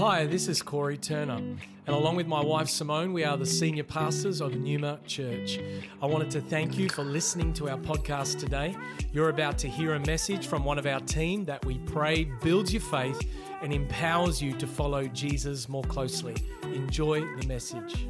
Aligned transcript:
Hi, 0.00 0.24
this 0.24 0.48
is 0.48 0.62
Corey 0.62 0.96
Turner, 0.96 1.34
and 1.34 1.58
along 1.86 2.16
with 2.16 2.26
my 2.26 2.42
wife 2.42 2.70
Simone, 2.70 3.12
we 3.12 3.22
are 3.22 3.36
the 3.36 3.44
senior 3.44 3.84
pastors 3.84 4.40
of 4.40 4.56
Numa 4.56 4.98
Church. 5.06 5.60
I 6.00 6.06
wanted 6.06 6.30
to 6.30 6.40
thank 6.40 6.78
you 6.78 6.88
for 6.88 7.04
listening 7.04 7.52
to 7.52 7.68
our 7.68 7.76
podcast 7.76 8.38
today. 8.38 8.74
You're 9.12 9.28
about 9.28 9.58
to 9.58 9.68
hear 9.68 9.96
a 9.96 10.00
message 10.00 10.46
from 10.46 10.64
one 10.64 10.78
of 10.78 10.86
our 10.86 11.00
team 11.00 11.44
that 11.44 11.62
we 11.66 11.76
pray 11.80 12.24
builds 12.24 12.72
your 12.72 12.80
faith 12.80 13.20
and 13.60 13.74
empowers 13.74 14.40
you 14.40 14.54
to 14.54 14.66
follow 14.66 15.06
Jesus 15.06 15.68
more 15.68 15.84
closely. 15.84 16.34
Enjoy 16.62 17.20
the 17.36 17.46
message. 17.46 18.06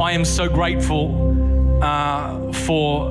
I 0.00 0.12
am 0.12 0.24
so 0.24 0.48
grateful 0.48 1.82
uh, 1.84 2.50
for 2.50 3.10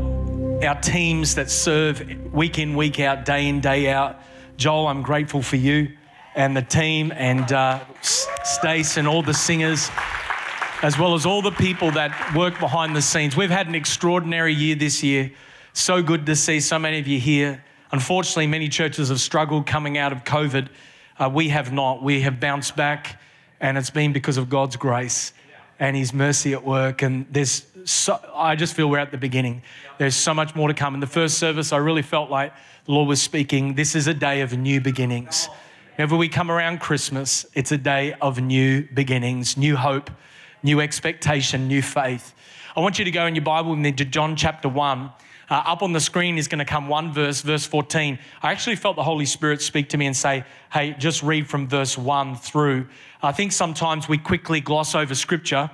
our 0.66 0.82
teams 0.82 1.36
that 1.36 1.52
serve 1.52 2.34
week 2.34 2.58
in, 2.58 2.76
week 2.76 3.00
out, 3.00 3.24
day 3.24 3.48
in, 3.48 3.62
day 3.62 3.92
out. 3.92 4.20
Joel, 4.58 4.88
I'm 4.88 5.04
grateful 5.04 5.44
for 5.44 5.58
you 5.58 5.90
and 6.38 6.56
the 6.56 6.62
team, 6.62 7.12
and 7.16 7.52
uh, 7.52 7.80
Stace 8.02 8.98
and 8.98 9.08
all 9.08 9.24
the 9.24 9.34
singers, 9.34 9.90
as 10.84 10.98
well 10.98 11.16
as 11.16 11.26
all 11.26 11.42
the 11.42 11.52
people 11.52 11.90
that 11.92 12.36
work 12.36 12.60
behind 12.60 12.96
the 12.96 13.02
scenes. 13.02 13.36
We've 13.36 13.50
had 13.50 13.68
an 13.68 13.74
extraordinary 13.74 14.54
year 14.54 14.76
this 14.76 15.02
year. 15.02 15.32
So 15.74 16.04
good 16.04 16.28
to 16.28 16.36
see 16.36 16.60
so 16.60 16.78
many 16.78 17.00
of 17.00 17.08
you 17.08 17.20
here. 17.20 17.64
Unfortunately, 17.92 18.46
many 18.46 18.70
churches 18.70 19.10
have 19.10 19.20
struggled 19.20 19.66
coming 19.66 19.98
out 19.98 20.12
of 20.12 20.24
COVID. 20.26 20.68
Uh, 21.18 21.32
we 21.34 21.50
have 21.50 21.74
not. 21.74 22.04
We 22.04 22.22
have 22.22 22.40
bounced 22.40 22.76
back, 22.76 23.20
and 23.60 23.76
it's 23.76 23.90
been 23.90 24.14
because 24.14 24.38
of 24.38 24.48
God's 24.48 24.76
grace 24.76 25.34
and 25.80 25.98
His 25.98 26.14
mercy 26.14 26.54
at 26.54 26.64
work. 26.64 27.02
And 27.02 27.26
there's 27.32 27.66
so, 27.84 28.20
I 28.36 28.56
just 28.56 28.76
feel 28.76 28.88
we're 28.92 29.00
at 29.00 29.10
the 29.10 29.18
beginning. 29.18 29.64
There's 29.98 30.16
so 30.16 30.36
much 30.36 30.54
more 30.54 30.68
to 30.68 30.76
come. 30.76 30.94
In 30.94 31.00
the 31.00 31.08
first 31.08 31.40
service, 31.40 31.74
I 31.74 31.78
really 31.78 32.04
felt 32.04 32.30
like 32.30 32.54
the 32.86 32.92
Lord 32.92 33.08
was 33.08 33.24
speaking. 33.24 33.74
This 33.74 33.96
is 33.96 34.06
a 34.06 34.14
day 34.14 34.42
of 34.42 34.56
new 34.56 34.80
beginnings. 34.80 35.50
Whenever 35.98 36.16
we 36.16 36.30
come 36.30 36.52
around 36.52 36.80
Christmas, 36.80 37.44
it's 37.56 37.72
a 37.72 37.78
day 37.78 38.14
of 38.22 38.40
new 38.40 38.88
beginnings, 38.94 39.58
new 39.58 39.76
hope, 39.76 40.12
new 40.62 40.80
expectation, 40.80 41.68
new 41.68 41.82
faith. 41.82 42.36
I 42.76 42.82
want 42.82 43.00
you 43.00 43.06
to 43.06 43.10
go 43.10 43.26
in 43.26 43.34
your 43.34 43.44
Bible 43.44 43.74
and 43.74 43.98
to 43.98 44.06
John 44.06 44.36
chapter 44.36 44.70
1. 44.70 45.00
Uh, 45.00 45.10
up 45.50 45.82
on 45.82 45.94
the 45.94 46.00
screen 46.00 46.38
is 46.38 46.48
going 46.48 46.60
to 46.60 46.66
come 46.66 46.88
one 46.88 47.12
verse, 47.12 47.42
verse 47.42 47.66
14. 47.66 48.20
I 48.44 48.52
actually 48.52 48.76
felt 48.76 48.96
the 48.96 49.02
Holy 49.02 49.26
Spirit 49.26 49.60
speak 49.60 49.90
to 49.90 49.98
me 49.98 50.06
and 50.06 50.16
say, 50.16 50.44
hey, 50.72 50.96
just 51.00 51.24
read 51.24 51.50
from 51.50 51.68
verse 51.68 51.98
1 51.98 52.36
through. 52.36 52.88
I 53.24 53.32
think 53.32 53.52
sometimes 53.52 54.08
we 54.08 54.20
quickly 54.20 54.62
gloss 54.62 54.94
over 54.94 55.16
scripture 55.16 55.68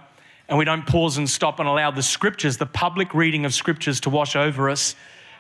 and 0.48 0.58
we 0.58 0.64
don't 0.64 0.88
pause 0.88 1.18
and 1.18 1.30
stop 1.30 1.60
and 1.60 1.68
allow 1.68 1.92
the 1.92 2.02
scriptures, 2.02 2.56
the 2.56 2.66
public 2.66 3.14
reading 3.14 3.44
of 3.44 3.54
scriptures, 3.54 4.00
to 4.00 4.10
wash 4.10 4.38
over 4.38 4.70
us. 4.70 4.96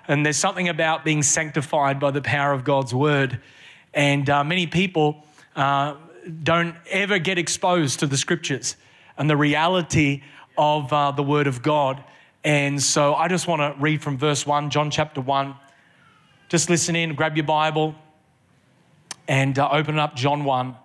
And 0.09 0.25
there's 0.25 0.35
something 0.35 0.67
about 0.67 1.05
being 1.05 1.23
sanctified 1.23 2.01
by 2.01 2.11
the 2.11 2.21
power 2.21 2.51
of 2.51 2.65
God's 2.65 2.93
word. 2.93 3.39
And 3.93 4.29
uh, 4.29 4.43
many 4.43 4.67
people 4.67 5.23
uh, 5.55 5.95
don't 6.43 6.75
ever 6.89 7.19
get 7.19 7.37
exposed 7.37 7.99
to 7.99 8.07
the 8.07 8.17
scriptures 8.17 8.75
and 9.17 9.29
the 9.29 9.37
reality 9.37 10.23
of 10.57 10.91
uh, 10.91 11.11
the 11.11 11.23
word 11.23 11.47
of 11.47 11.61
God. 11.61 12.03
And 12.43 12.81
so 12.81 13.13
I 13.15 13.27
just 13.27 13.47
want 13.47 13.61
to 13.61 13.81
read 13.81 14.01
from 14.01 14.17
verse 14.17 14.45
1, 14.45 14.69
John 14.69 14.91
chapter 14.91 15.21
1. 15.21 15.55
Just 16.49 16.69
listen 16.69 16.95
in, 16.95 17.15
grab 17.15 17.37
your 17.37 17.45
Bible, 17.45 17.95
and 19.27 19.57
uh, 19.57 19.69
open 19.71 19.97
up 19.97 20.15
John 20.15 20.43
1. 20.43 20.75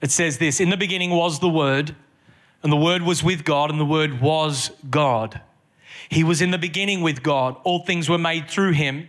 It 0.00 0.10
says 0.10 0.38
this 0.38 0.60
In 0.60 0.70
the 0.70 0.76
beginning 0.76 1.10
was 1.10 1.38
the 1.38 1.48
Word, 1.48 1.94
and 2.62 2.72
the 2.72 2.76
Word 2.76 3.02
was 3.02 3.22
with 3.22 3.44
God, 3.44 3.70
and 3.70 3.78
the 3.78 3.84
Word 3.84 4.20
was 4.20 4.70
God. 4.90 5.40
He 6.08 6.24
was 6.24 6.42
in 6.42 6.50
the 6.50 6.58
beginning 6.58 7.00
with 7.00 7.22
God. 7.22 7.56
All 7.64 7.80
things 7.80 8.08
were 8.08 8.18
made 8.18 8.50
through 8.50 8.72
him 8.72 9.08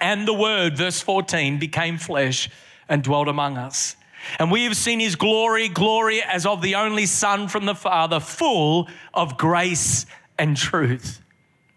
And 0.00 0.26
the 0.26 0.34
Word, 0.34 0.76
verse 0.76 1.00
14, 1.00 1.58
became 1.58 1.98
flesh 1.98 2.48
and 2.88 3.02
dwelt 3.02 3.28
among 3.28 3.56
us. 3.56 3.96
And 4.38 4.50
we 4.50 4.64
have 4.64 4.76
seen 4.76 5.00
his 5.00 5.16
glory, 5.16 5.68
glory 5.68 6.22
as 6.22 6.44
of 6.46 6.62
the 6.62 6.74
only 6.74 7.06
Son 7.06 7.48
from 7.48 7.66
the 7.66 7.74
Father, 7.74 8.20
full 8.20 8.88
of 9.14 9.38
grace 9.38 10.06
and 10.38 10.56
truth. 10.56 11.22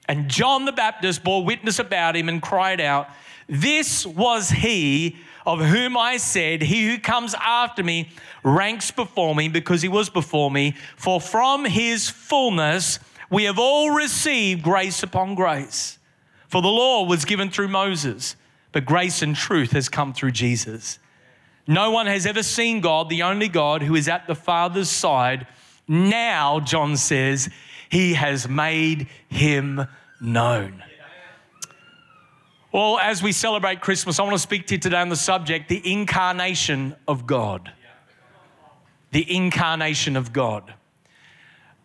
And 0.08 0.30
John 0.30 0.66
the 0.66 0.72
Baptist 0.72 1.24
bore 1.24 1.44
witness 1.46 1.80
about 1.80 2.16
him 2.16 2.28
and 2.28 2.42
cried 2.42 2.82
out, 2.82 3.10
This 3.48 4.06
was 4.06 4.50
he 4.50 5.18
of 5.46 5.60
whom 5.60 5.98
I 5.98 6.18
said, 6.18 6.62
He 6.62 6.88
who 6.88 6.98
comes 6.98 7.34
after 7.36 7.84
me 7.84 8.10
ranks 8.44 8.92
before 8.92 9.36
me 9.36 9.48
because 9.48 9.82
he 9.82 9.90
was 9.90 10.10
before 10.10 10.52
me. 10.52 10.76
For 10.98 11.22
from 11.22 11.66
his 11.66 12.10
fullness 12.10 13.00
we 13.30 13.46
have 13.46 13.60
all 13.60 13.92
received 13.92 14.64
grace 14.64 15.04
upon 15.04 15.36
grace. 15.36 15.98
For 16.54 16.62
the 16.62 16.68
law 16.68 17.04
was 17.04 17.26
given 17.26 17.50
through 17.50 17.70
Moses, 17.70 18.36
but 18.74 18.86
grace 18.86 19.24
and 19.24 19.36
truth 19.36 19.72
has 19.72 19.90
come 19.90 20.14
through 20.14 20.34
Jesus. 20.34 21.00
No 21.66 21.90
one 21.90 22.06
has 22.06 22.28
ever 22.28 22.44
seen 22.44 22.80
God, 22.80 23.10
the 23.10 23.24
only 23.24 23.48
God 23.48 23.82
who 23.82 23.96
is 23.96 24.08
at 24.08 24.28
the 24.28 24.36
Father's 24.36 24.88
side. 24.88 25.48
Now, 25.88 26.60
John 26.60 26.96
says, 26.96 27.50
he 27.90 28.14
has 28.14 28.48
made 28.48 29.08
him 29.30 29.88
known. 30.22 30.84
Well, 32.72 33.00
as 33.00 33.24
we 33.24 33.32
celebrate 33.32 33.82
Christmas, 33.82 34.20
I 34.20 34.22
want 34.22 34.36
to 34.36 34.38
speak 34.38 34.68
to 34.68 34.76
you 34.76 34.80
today 34.80 35.02
on 35.02 35.10
the 35.10 35.16
subject 35.16 35.70
the 35.70 35.92
incarnation 35.92 36.96
of 37.08 37.26
God. 37.26 37.72
The 39.10 39.36
incarnation 39.36 40.16
of 40.16 40.32
God. 40.32 40.72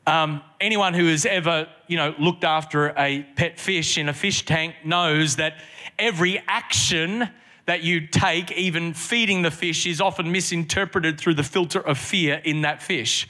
Um, 0.09 0.41
anyone 0.59 0.95
who 0.95 1.05
has 1.09 1.27
ever, 1.27 1.69
you 1.87 1.99
know, 1.99 2.15
looked 2.19 2.43
after 2.43 2.95
a 2.97 3.27
pet 3.37 3.61
fish 3.61 3.99
in 3.99 4.09
a 4.09 4.15
fish 4.15 4.43
tank 4.47 4.75
knows 4.83 5.37
that 5.37 5.59
every 5.99 6.43
action 6.49 7.29
that 7.67 7.83
you 7.83 8.07
take, 8.07 8.51
even 8.53 8.95
feeding 8.95 9.43
the 9.43 9.51
fish, 9.51 9.85
is 9.87 10.01
often 10.01 10.33
misinterpreted 10.33 11.21
through 11.21 11.35
the 11.35 11.43
filter 11.43 11.81
of 11.81 11.99
fear 11.99 12.41
in 12.43 12.63
that 12.63 12.83
fish. 12.83 13.29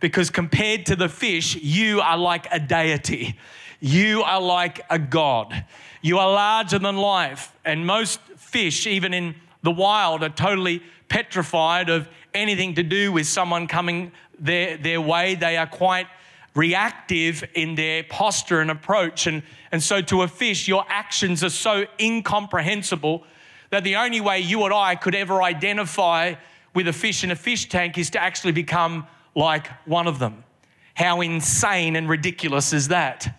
Because 0.00 0.28
compared 0.28 0.86
to 0.86 0.96
the 0.96 1.08
fish, 1.08 1.54
you 1.54 2.00
are 2.00 2.18
like 2.18 2.48
a 2.50 2.58
deity. 2.58 3.38
You 3.78 4.24
are 4.24 4.40
like 4.40 4.80
a 4.90 4.98
god. 4.98 5.66
You 6.02 6.18
are 6.18 6.32
larger 6.32 6.80
than 6.80 6.96
life. 6.96 7.54
And 7.64 7.86
most 7.86 8.18
fish, 8.36 8.88
even 8.88 9.14
in 9.14 9.36
the 9.62 9.70
wild, 9.70 10.24
are 10.24 10.30
totally 10.30 10.82
petrified 11.08 11.88
of 11.88 12.08
anything 12.34 12.74
to 12.74 12.82
do 12.82 13.12
with 13.12 13.28
someone 13.28 13.68
coming 13.68 14.10
their, 14.38 14.76
their 14.76 15.00
way. 15.00 15.34
They 15.34 15.56
are 15.56 15.66
quite 15.66 16.06
reactive 16.54 17.44
in 17.54 17.74
their 17.74 18.02
posture 18.04 18.60
and 18.60 18.70
approach. 18.70 19.26
And, 19.26 19.42
and 19.70 19.82
so, 19.82 20.00
to 20.02 20.22
a 20.22 20.28
fish, 20.28 20.66
your 20.68 20.84
actions 20.88 21.44
are 21.44 21.50
so 21.50 21.84
incomprehensible 22.00 23.24
that 23.70 23.84
the 23.84 23.96
only 23.96 24.20
way 24.20 24.40
you 24.40 24.64
and 24.64 24.74
I 24.74 24.96
could 24.96 25.14
ever 25.14 25.42
identify 25.42 26.34
with 26.74 26.88
a 26.88 26.92
fish 26.92 27.24
in 27.24 27.30
a 27.30 27.36
fish 27.36 27.68
tank 27.68 27.98
is 27.98 28.10
to 28.10 28.22
actually 28.22 28.52
become 28.52 29.06
like 29.34 29.68
one 29.86 30.06
of 30.06 30.18
them. 30.18 30.44
How 30.94 31.20
insane 31.20 31.96
and 31.96 32.08
ridiculous 32.08 32.72
is 32.72 32.88
that? 32.88 33.38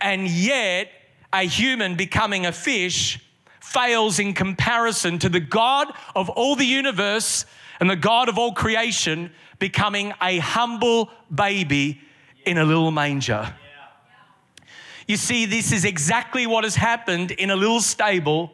And 0.00 0.26
yet, 0.28 0.90
a 1.32 1.42
human 1.42 1.94
becoming 1.94 2.46
a 2.46 2.52
fish 2.52 3.20
fails 3.60 4.18
in 4.18 4.34
comparison 4.34 5.18
to 5.20 5.28
the 5.28 5.40
God 5.40 5.92
of 6.16 6.28
all 6.28 6.56
the 6.56 6.64
universe 6.64 7.44
and 7.80 7.90
the 7.90 7.96
God 7.96 8.28
of 8.28 8.38
all 8.38 8.52
creation 8.52 9.32
becoming 9.58 10.12
a 10.22 10.38
humble 10.38 11.10
baby 11.34 12.00
in 12.44 12.58
a 12.58 12.64
little 12.64 12.90
manger. 12.90 13.54
You 15.06 15.16
see, 15.16 15.46
this 15.46 15.72
is 15.72 15.84
exactly 15.84 16.46
what 16.46 16.62
has 16.64 16.76
happened 16.76 17.32
in 17.32 17.50
a 17.50 17.56
little 17.56 17.80
stable 17.80 18.52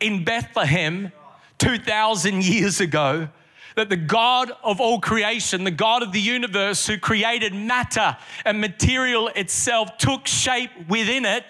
in 0.00 0.24
Bethlehem 0.24 1.12
2,000 1.58 2.44
years 2.44 2.80
ago. 2.80 3.28
that 3.76 3.88
the 3.88 3.96
God 3.96 4.52
of 4.62 4.80
all 4.80 5.00
creation, 5.00 5.64
the 5.64 5.70
God 5.70 6.02
of 6.02 6.12
the 6.12 6.20
universe 6.20 6.86
who 6.86 6.96
created 6.96 7.54
matter 7.54 8.16
and 8.44 8.60
material 8.60 9.28
itself, 9.28 9.98
took 9.98 10.26
shape 10.26 10.70
within 10.88 11.24
it 11.24 11.44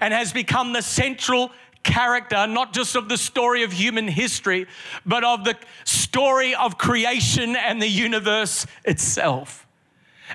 and 0.00 0.12
has 0.12 0.32
become 0.32 0.72
the 0.72 0.82
central 0.82 1.50
character, 1.84 2.46
not 2.46 2.72
just 2.72 2.96
of 2.96 3.08
the 3.08 3.16
story 3.16 3.62
of 3.62 3.72
human 3.72 4.08
history, 4.08 4.66
but 5.06 5.22
of 5.22 5.44
the 5.44 5.56
story 5.84 6.54
of 6.54 6.78
creation 6.78 7.54
and 7.54 7.80
the 7.80 7.88
universe 7.88 8.66
itself. 8.84 9.66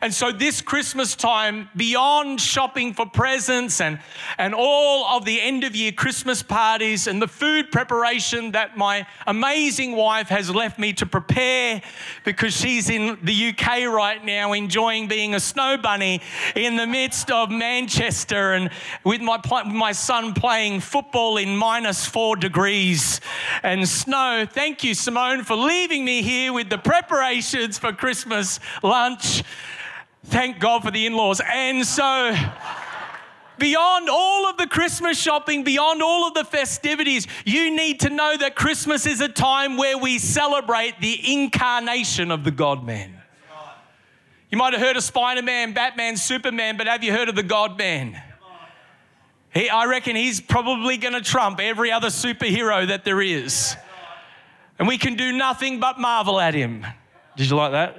And 0.02 0.14
so, 0.14 0.32
this 0.32 0.62
Christmas 0.62 1.16
time, 1.16 1.68
beyond 1.76 2.40
shopping 2.40 2.94
for 2.94 3.08
presents 3.08 3.82
and, 3.82 4.00
and 4.38 4.54
all 4.54 5.18
of 5.18 5.26
the 5.26 5.42
end 5.42 5.64
of 5.64 5.76
year 5.76 5.92
Christmas 5.92 6.44
parties 6.44 7.08
and 7.08 7.20
the 7.20 7.28
food 7.28 7.72
preparation 7.72 8.52
that 8.52 8.78
my 8.78 9.08
amazing 9.26 9.96
wife 9.96 10.30
has 10.30 10.50
left 10.50 10.78
me 10.78 10.94
to 10.94 11.06
prepare 11.08 11.82
because 12.24 12.56
she's 12.56 12.90
in 12.90 13.18
the 13.24 13.50
UK 13.50 13.88
right 13.88 14.24
now 14.24 14.54
enjoying 14.54 15.08
being 15.08 15.34
a 15.34 15.40
snow 15.40 15.76
bunny 15.76 16.22
in 16.56 16.78
the 16.78 16.88
midst 16.88 17.32
of 17.32 17.50
Manchester 17.50 18.54
and 18.54 18.70
with 19.04 19.22
my, 19.22 19.42
my 19.66 19.92
son 19.92 20.34
playing 20.34 20.82
football 20.82 21.38
in 21.38 21.58
minus 21.58 22.06
four 22.06 22.36
degrees 22.36 23.20
and 23.64 23.90
snow. 23.90 24.46
Thank 24.50 24.84
you, 24.84 24.94
Simone, 24.94 25.44
for 25.44 25.56
leaving 25.56 26.06
me 26.06 26.22
here 26.22 26.54
with 26.54 26.70
the 26.70 26.78
preparations 26.78 27.80
for 27.80 27.92
Christmas 27.92 28.60
lunch. 28.84 29.44
Thank 30.30 30.60
God 30.60 30.84
for 30.84 30.92
the 30.92 31.08
in 31.08 31.14
laws. 31.14 31.42
And 31.44 31.84
so, 31.84 32.36
beyond 33.58 34.10
all 34.10 34.48
of 34.48 34.58
the 34.58 34.68
Christmas 34.68 35.20
shopping, 35.20 35.64
beyond 35.64 36.04
all 36.04 36.28
of 36.28 36.36
the 36.36 36.44
festivities, 36.44 37.26
you 37.46 37.76
need 37.76 38.02
to 38.02 38.12
know 38.12 38.38
that 38.38 38.56
Christmas 38.56 39.08
is 39.08 39.22
a 39.22 39.28
time 39.28 39.76
where 39.76 39.98
we 39.98 40.20
celebrate 40.20 41.02
the 41.02 41.34
incarnation 41.34 42.30
of 42.30 42.44
the 42.44 42.52
God 42.52 42.86
man. 42.86 43.20
You 44.52 44.60
might 44.60 44.74
have 44.74 44.82
heard 44.84 44.98
of 44.98 45.04
Spider 45.04 45.42
Man, 45.42 45.74
Batman, 45.74 46.16
Superman, 46.16 46.78
but 46.78 46.86
have 46.86 47.04
you 47.04 47.12
heard 47.12 47.30
of 47.30 47.36
the 47.36 47.42
God 47.42 47.76
man? 47.76 48.22
He, 49.52 49.68
I 49.68 49.86
reckon 49.86 50.16
he's 50.16 50.40
probably 50.40 50.98
going 50.98 51.16
to 51.16 51.22
trump 51.22 51.60
every 51.60 51.92
other 51.92 52.10
superhero 52.10 52.88
that 52.88 53.04
there 53.04 53.20
is. 53.20 53.76
And 54.78 54.88
we 54.88 55.00
can 55.00 55.16
do 55.16 55.32
nothing 55.32 55.80
but 55.80 56.00
marvel 56.00 56.40
at 56.40 56.54
him. 56.54 56.86
Did 57.40 57.50
you 57.50 57.56
like 57.56 57.72
that? 57.72 57.96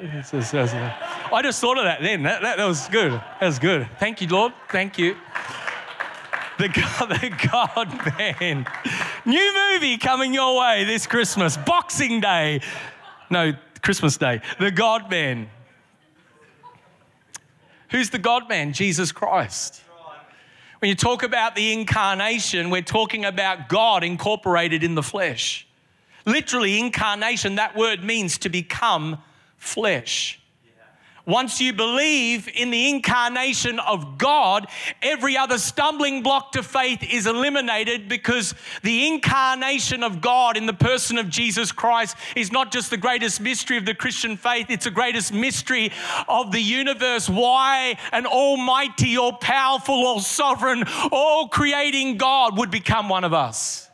I 1.32 1.40
just 1.40 1.62
thought 1.62 1.78
of 1.78 1.84
that 1.84 2.02
then. 2.02 2.24
That, 2.24 2.42
that, 2.42 2.58
that 2.58 2.66
was 2.66 2.86
good. 2.88 3.12
That 3.12 3.40
was 3.40 3.58
good. 3.58 3.88
Thank 3.98 4.20
you, 4.20 4.28
Lord. 4.28 4.52
Thank 4.68 4.98
you. 4.98 5.16
The 6.58 6.68
God, 6.68 7.08
the 7.08 7.48
God 7.50 8.18
Man. 8.18 8.66
New 9.24 9.54
movie 9.72 9.96
coming 9.96 10.34
your 10.34 10.60
way 10.60 10.84
this 10.84 11.06
Christmas, 11.06 11.56
Boxing 11.56 12.20
Day. 12.20 12.60
No, 13.30 13.54
Christmas 13.80 14.18
Day. 14.18 14.42
The 14.58 14.70
God 14.70 15.10
Man. 15.10 15.48
Who's 17.92 18.10
the 18.10 18.18
God 18.18 18.46
Man? 18.46 18.74
Jesus 18.74 19.10
Christ. 19.10 19.80
When 20.80 20.90
you 20.90 20.94
talk 20.94 21.22
about 21.22 21.54
the 21.54 21.72
incarnation, 21.72 22.68
we're 22.68 22.82
talking 22.82 23.24
about 23.24 23.70
God 23.70 24.04
incorporated 24.04 24.84
in 24.84 24.96
the 24.96 25.02
flesh. 25.02 25.66
Literally, 26.26 26.78
incarnation, 26.78 27.54
that 27.54 27.74
word 27.74 28.04
means 28.04 28.36
to 28.36 28.50
become 28.50 29.22
flesh. 29.60 30.40
Once 31.26 31.60
you 31.60 31.72
believe 31.72 32.48
in 32.54 32.70
the 32.70 32.88
incarnation 32.88 33.78
of 33.80 34.16
God, 34.16 34.66
every 35.02 35.36
other 35.36 35.58
stumbling 35.58 36.22
block 36.22 36.52
to 36.52 36.62
faith 36.62 37.04
is 37.04 37.26
eliminated 37.26 38.08
because 38.08 38.54
the 38.82 39.06
incarnation 39.06 40.02
of 40.02 40.20
God 40.20 40.56
in 40.56 40.66
the 40.66 40.72
person 40.72 41.18
of 41.18 41.28
Jesus 41.28 41.72
Christ 41.72 42.16
is 42.34 42.50
not 42.50 42.72
just 42.72 42.90
the 42.90 42.96
greatest 42.96 43.40
mystery 43.40 43.76
of 43.76 43.84
the 43.84 43.94
Christian 43.94 44.36
faith, 44.36 44.66
it's 44.70 44.86
the 44.86 44.90
greatest 44.90 45.32
mystery 45.32 45.92
of 46.26 46.52
the 46.52 46.60
universe. 46.60 47.28
Why 47.28 47.96
an 48.12 48.24
almighty, 48.24 49.18
all 49.18 49.34
powerful, 49.34 49.94
all 49.94 50.20
sovereign, 50.20 50.84
all 51.12 51.48
creating 51.48 52.16
God 52.16 52.56
would 52.56 52.70
become 52.70 53.10
one 53.10 53.24
of 53.24 53.34
us. 53.34 53.89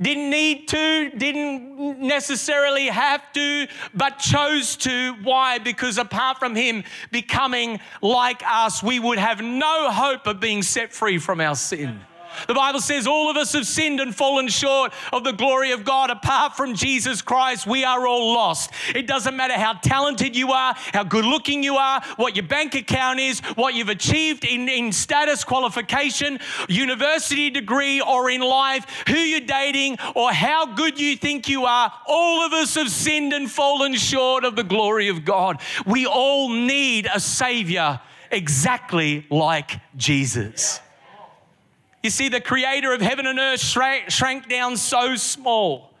Didn't 0.00 0.30
need 0.30 0.68
to, 0.68 1.10
didn't 1.16 1.98
necessarily 1.98 2.86
have 2.86 3.32
to, 3.32 3.66
but 3.94 4.18
chose 4.18 4.76
to. 4.76 5.14
Why? 5.24 5.58
Because 5.58 5.98
apart 5.98 6.38
from 6.38 6.54
Him 6.54 6.84
becoming 7.10 7.80
like 8.00 8.42
us, 8.46 8.80
we 8.82 9.00
would 9.00 9.18
have 9.18 9.40
no 9.40 9.90
hope 9.90 10.26
of 10.28 10.38
being 10.38 10.62
set 10.62 10.92
free 10.92 11.18
from 11.18 11.40
our 11.40 11.56
sin. 11.56 12.00
The 12.46 12.54
Bible 12.54 12.80
says 12.80 13.06
all 13.06 13.30
of 13.30 13.36
us 13.36 13.52
have 13.52 13.66
sinned 13.66 14.00
and 14.00 14.14
fallen 14.14 14.48
short 14.48 14.92
of 15.12 15.24
the 15.24 15.32
glory 15.32 15.72
of 15.72 15.84
God. 15.84 16.10
Apart 16.10 16.56
from 16.56 16.74
Jesus 16.74 17.22
Christ, 17.22 17.66
we 17.66 17.84
are 17.84 18.06
all 18.06 18.32
lost. 18.32 18.70
It 18.94 19.06
doesn't 19.06 19.36
matter 19.36 19.54
how 19.54 19.74
talented 19.74 20.36
you 20.36 20.52
are, 20.52 20.74
how 20.92 21.04
good 21.04 21.24
looking 21.24 21.62
you 21.62 21.76
are, 21.76 22.02
what 22.16 22.36
your 22.36 22.46
bank 22.46 22.74
account 22.74 23.20
is, 23.20 23.40
what 23.56 23.74
you've 23.74 23.88
achieved 23.88 24.44
in, 24.44 24.68
in 24.68 24.92
status, 24.92 25.44
qualification, 25.44 26.38
university 26.68 27.50
degree, 27.50 28.00
or 28.00 28.30
in 28.30 28.40
life, 28.40 28.86
who 29.08 29.16
you're 29.16 29.40
dating, 29.40 29.98
or 30.14 30.32
how 30.32 30.66
good 30.66 31.00
you 31.00 31.16
think 31.16 31.48
you 31.48 31.64
are. 31.64 31.92
All 32.06 32.44
of 32.44 32.52
us 32.52 32.74
have 32.74 32.90
sinned 32.90 33.32
and 33.32 33.50
fallen 33.50 33.94
short 33.94 34.44
of 34.44 34.56
the 34.56 34.64
glory 34.64 35.08
of 35.08 35.24
God. 35.24 35.60
We 35.86 36.06
all 36.06 36.50
need 36.50 37.08
a 37.12 37.20
Savior 37.20 38.00
exactly 38.30 39.26
like 39.30 39.80
Jesus. 39.96 40.80
You 42.02 42.10
see, 42.10 42.28
the 42.28 42.40
creator 42.40 42.92
of 42.92 43.00
heaven 43.00 43.26
and 43.26 43.38
earth 43.38 43.60
shrank, 43.60 44.48
down 44.48 44.76
so 44.76 45.16
small 45.16 45.92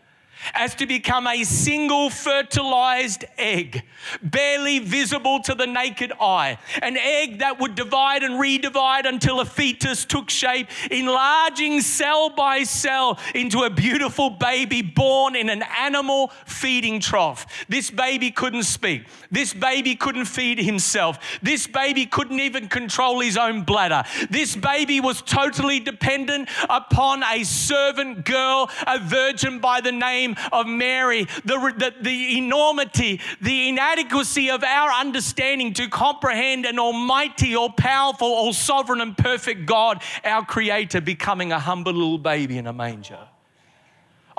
as 0.54 0.74
to 0.76 0.86
become 0.86 1.26
a 1.26 1.44
single 1.44 2.10
fertilized 2.10 3.24
egg, 3.36 3.82
barely 4.22 4.78
visible 4.78 5.40
to 5.40 5.54
the 5.54 5.66
naked 5.66 6.12
eye. 6.20 6.58
An 6.82 6.96
egg 6.96 7.38
that 7.40 7.58
would 7.60 7.74
divide 7.74 8.22
and 8.22 8.34
redivide 8.34 9.06
until 9.06 9.40
a 9.40 9.44
fetus 9.44 10.04
took 10.04 10.30
shape, 10.30 10.68
enlarging 10.90 11.80
cell 11.80 12.30
by 12.30 12.62
cell 12.62 13.18
into 13.34 13.62
a 13.62 13.70
beautiful 13.70 14.30
baby 14.30 14.82
born 14.82 15.36
in 15.36 15.48
an 15.48 15.62
animal 15.78 16.32
feeding 16.46 17.00
trough. 17.00 17.46
This 17.68 17.90
baby 17.90 18.30
couldn't 18.30 18.64
speak. 18.64 19.06
This 19.30 19.52
baby 19.52 19.94
couldn't 19.94 20.26
feed 20.26 20.58
himself. 20.58 21.18
This 21.42 21.66
baby 21.66 22.06
couldn't 22.06 22.40
even 22.40 22.68
control 22.68 23.20
his 23.20 23.36
own 23.36 23.62
bladder. 23.62 24.04
This 24.30 24.56
baby 24.56 25.00
was 25.00 25.22
totally 25.22 25.80
dependent 25.80 26.48
upon 26.68 27.22
a 27.22 27.44
servant 27.44 28.24
girl, 28.24 28.70
a 28.86 28.98
virgin 28.98 29.58
by 29.58 29.80
the 29.80 29.92
name 29.92 30.27
of 30.52 30.66
Mary, 30.66 31.24
the, 31.44 31.74
the, 31.76 31.94
the 32.00 32.38
enormity, 32.38 33.20
the 33.40 33.68
inadequacy 33.68 34.50
of 34.50 34.62
our 34.64 34.90
understanding 34.90 35.72
to 35.74 35.88
comprehend 35.88 36.66
an 36.66 36.78
almighty, 36.78 37.54
all 37.54 37.70
powerful, 37.70 38.28
all 38.28 38.52
sovereign, 38.52 39.00
and 39.00 39.16
perfect 39.16 39.66
God, 39.66 40.02
our 40.24 40.44
Creator, 40.44 41.00
becoming 41.00 41.52
a 41.52 41.58
humble 41.58 41.92
little 41.92 42.18
baby 42.18 42.58
in 42.58 42.66
a 42.66 42.72
manger. 42.72 43.28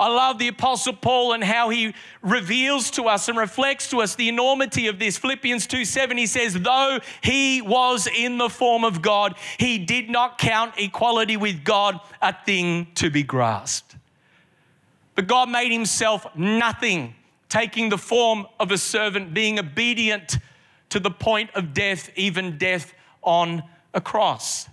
I 0.00 0.08
love 0.08 0.38
the 0.38 0.48
Apostle 0.48 0.94
Paul 0.94 1.34
and 1.34 1.44
how 1.44 1.68
he 1.68 1.94
reveals 2.22 2.90
to 2.92 3.04
us 3.04 3.28
and 3.28 3.36
reflects 3.36 3.90
to 3.90 4.00
us 4.00 4.14
the 4.14 4.30
enormity 4.30 4.86
of 4.86 4.98
this. 4.98 5.18
Philippians 5.18 5.66
2 5.66 5.84
7, 5.84 6.16
he 6.16 6.26
says, 6.26 6.54
Though 6.54 7.00
he 7.20 7.60
was 7.60 8.06
in 8.06 8.38
the 8.38 8.48
form 8.48 8.82
of 8.82 9.02
God, 9.02 9.34
he 9.58 9.76
did 9.78 10.08
not 10.08 10.38
count 10.38 10.72
equality 10.78 11.36
with 11.36 11.64
God 11.64 12.00
a 12.22 12.34
thing 12.34 12.88
to 12.94 13.10
be 13.10 13.22
grasped. 13.22 13.89
But 15.20 15.26
God 15.26 15.50
made 15.50 15.70
himself 15.70 16.26
nothing, 16.34 17.14
taking 17.50 17.90
the 17.90 17.98
form 17.98 18.46
of 18.58 18.70
a 18.70 18.78
servant, 18.78 19.34
being 19.34 19.58
obedient 19.58 20.38
to 20.88 20.98
the 20.98 21.10
point 21.10 21.50
of 21.54 21.74
death, 21.74 22.08
even 22.16 22.56
death 22.56 22.94
on 23.20 23.62
a 23.92 24.00
cross. 24.00 24.66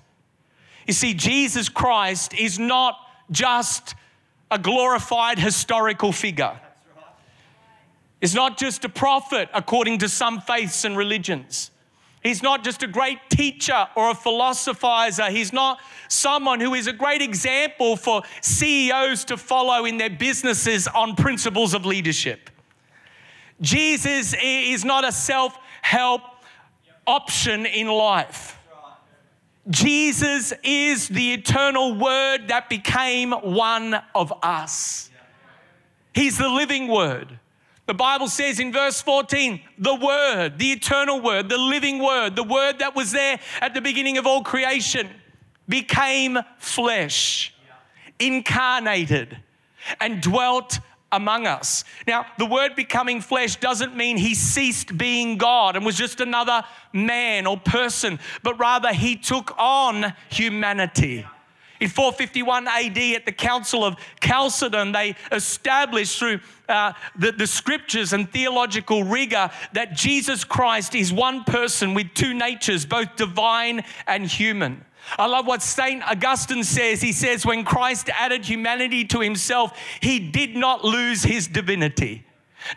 You 0.88 0.94
see, 0.94 1.13
Jesus 1.13 1.68
Christ 1.68 2.34
is 2.34 2.58
not 2.58 2.98
just 3.30 3.94
a 4.50 4.58
glorified 4.58 5.38
historical 5.38 6.13
figure. 6.13 6.58
It's 8.22 8.34
not 8.34 8.58
just 8.58 8.86
a 8.86 8.89
prophet 8.89 9.50
according 9.54 9.98
to 9.98 10.08
some 10.08 10.39
faiths 10.39 10.86
and 10.86 10.96
religions. 10.96 11.72
He's 12.27 12.43
not 12.43 12.62
just 12.62 12.84
a 12.84 12.88
great 12.88 13.19
teacher 13.29 13.88
or 13.96 14.12
a 14.12 14.13
philosophizer. 14.13 15.29
He's 15.29 15.53
not 15.53 15.79
someone 16.10 16.60
who 16.60 16.74
is 16.74 16.86
a 16.86 16.91
great 16.91 17.22
example 17.22 17.96
for 17.96 18.22
CEOs 18.41 19.24
to 19.25 19.38
follow 19.38 19.86
in 19.86 19.98
their 19.98 20.10
businesses 20.10 20.89
on 20.89 21.15
principles 21.15 21.74
of 21.74 21.86
leadership. 21.86 22.50
Jesus 23.62 24.36
is 24.43 24.84
not 24.84 25.07
a 25.07 25.12
self 25.13 25.57
help 25.81 26.22
option 27.05 27.65
in 27.65 27.88
life. 27.88 28.60
Jesus 29.69 30.51
is 30.63 31.07
the 31.07 31.31
eternal 31.31 31.96
word 31.96 32.50
that 32.50 32.69
became 32.69 33.31
one 33.31 34.01
of 34.13 34.34
us. 34.43 35.10
He's 36.13 36.38
the 36.38 36.50
living 36.50 36.89
word. 36.89 37.39
The 37.88 37.94
Bible 37.94 38.27
says 38.27 38.60
in 38.60 38.74
verse 38.74 39.01
14, 39.01 39.62
the 39.79 39.96
Word, 39.96 40.60
the 40.60 40.74
eternal 40.74 41.22
Word, 41.22 41.50
the 41.50 41.58
living 41.58 42.03
Word, 42.03 42.36
the 42.36 42.44
Word 42.44 42.79
that 42.79 42.96
was 42.96 43.12
there 43.13 43.39
at 43.62 43.74
the 43.74 43.82
beginning 43.82 44.17
of 44.17 44.27
all 44.27 44.44
creation, 44.44 45.10
became 45.70 46.38
flesh, 46.60 47.53
incarnated, 48.20 49.38
and 50.01 50.22
dwelt 50.22 50.79
among 51.12 51.48
us. 51.48 51.86
Now, 52.06 52.25
the 52.38 52.46
word 52.46 52.75
becoming 52.75 53.22
flesh 53.22 53.56
doesn't 53.56 53.96
mean 53.96 54.17
he 54.17 54.36
ceased 54.36 54.98
being 54.98 55.38
God 55.38 55.77
and 55.77 55.86
was 55.86 55.96
just 55.96 56.20
another 56.20 56.63
man 56.91 57.48
or 57.48 57.58
person, 57.58 58.20
but 58.44 58.60
rather 58.60 58.94
he 58.94 59.15
took 59.15 59.58
on 59.58 60.13
humanity. 60.29 61.25
In 61.79 61.89
451 61.89 62.67
AD, 62.67 62.98
at 62.98 63.25
the 63.25 63.31
Council 63.31 63.84
of 63.84 63.96
Chalcedon, 64.22 64.91
they 64.91 65.15
established 65.31 66.17
through 66.17 66.39
uh, 66.67 66.93
the, 67.17 67.31
the 67.31 67.48
scriptures 67.48 68.13
and 68.13 68.31
theological 68.31 69.03
rigor 69.03 69.50
that 69.74 69.96
Jesus 69.96 70.43
Christ 70.43 70.96
is 70.96 71.13
one 71.13 71.43
person 71.43 71.93
with 71.93 72.13
two 72.13 72.34
natures, 72.34 72.86
both 72.86 73.15
divine 73.15 73.84
and 74.07 74.25
human. 74.27 74.84
I 75.17 75.27
love 75.27 75.48
what 75.48 75.62
St. 75.62 76.03
Augustine 76.03 76.63
says. 76.63 77.01
He 77.01 77.13
says, 77.13 77.46
when 77.46 77.63
Christ 77.63 78.10
added 78.10 78.46
humanity 78.46 79.05
to 79.05 79.22
himself, 79.22 79.77
he 80.01 80.19
did 80.19 80.55
not 80.55 80.84
lose 80.84 81.24
his 81.24 81.48
divinity. 81.48 82.26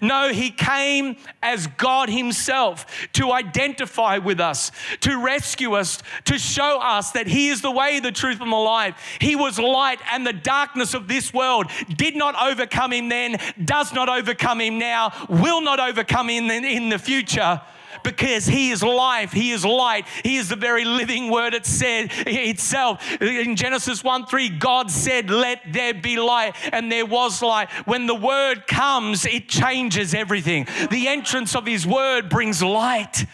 No, 0.00 0.30
he 0.32 0.50
came 0.50 1.16
as 1.42 1.66
God 1.66 2.08
himself 2.08 2.86
to 3.14 3.32
identify 3.32 4.18
with 4.18 4.40
us, 4.40 4.72
to 5.00 5.22
rescue 5.22 5.74
us, 5.74 6.02
to 6.24 6.38
show 6.38 6.80
us 6.80 7.12
that 7.12 7.26
he 7.26 7.48
is 7.48 7.62
the 7.62 7.70
way, 7.70 8.00
the 8.00 8.12
truth, 8.12 8.40
and 8.40 8.52
the 8.52 8.56
life. 8.56 8.94
He 9.20 9.36
was 9.36 9.58
light, 9.58 10.00
and 10.12 10.26
the 10.26 10.32
darkness 10.32 10.94
of 10.94 11.08
this 11.08 11.32
world 11.32 11.66
did 11.96 12.16
not 12.16 12.34
overcome 12.40 12.92
him 12.92 13.08
then, 13.08 13.38
does 13.64 13.92
not 13.92 14.08
overcome 14.08 14.60
him 14.60 14.78
now, 14.78 15.12
will 15.28 15.60
not 15.60 15.80
overcome 15.80 16.30
him 16.30 16.50
in 16.50 16.88
the 16.88 16.98
future 16.98 17.60
because 18.02 18.46
He 18.46 18.70
is 18.70 18.82
life, 18.82 19.32
He 19.32 19.52
is 19.52 19.64
light, 19.64 20.06
He 20.22 20.36
is 20.36 20.48
the 20.48 20.56
very 20.56 20.84
living 20.84 21.30
word 21.30 21.54
it 21.54 21.66
said 21.66 22.08
itself. 22.26 23.20
In 23.20 23.56
Genesis 23.56 24.02
1 24.02 24.26
3, 24.26 24.48
God 24.50 24.90
said, 24.90 25.30
Let 25.30 25.60
there 25.72 25.94
be 25.94 26.18
light, 26.18 26.54
and 26.72 26.90
there 26.90 27.06
was 27.06 27.42
light. 27.42 27.70
When 27.86 28.06
the 28.06 28.14
word 28.14 28.66
comes, 28.66 29.24
it 29.26 29.48
changes 29.48 30.14
everything. 30.14 30.66
The 30.90 31.08
entrance 31.08 31.54
of 31.54 31.66
His 31.66 31.86
word 31.86 32.28
brings 32.28 32.62
light. 32.62 33.26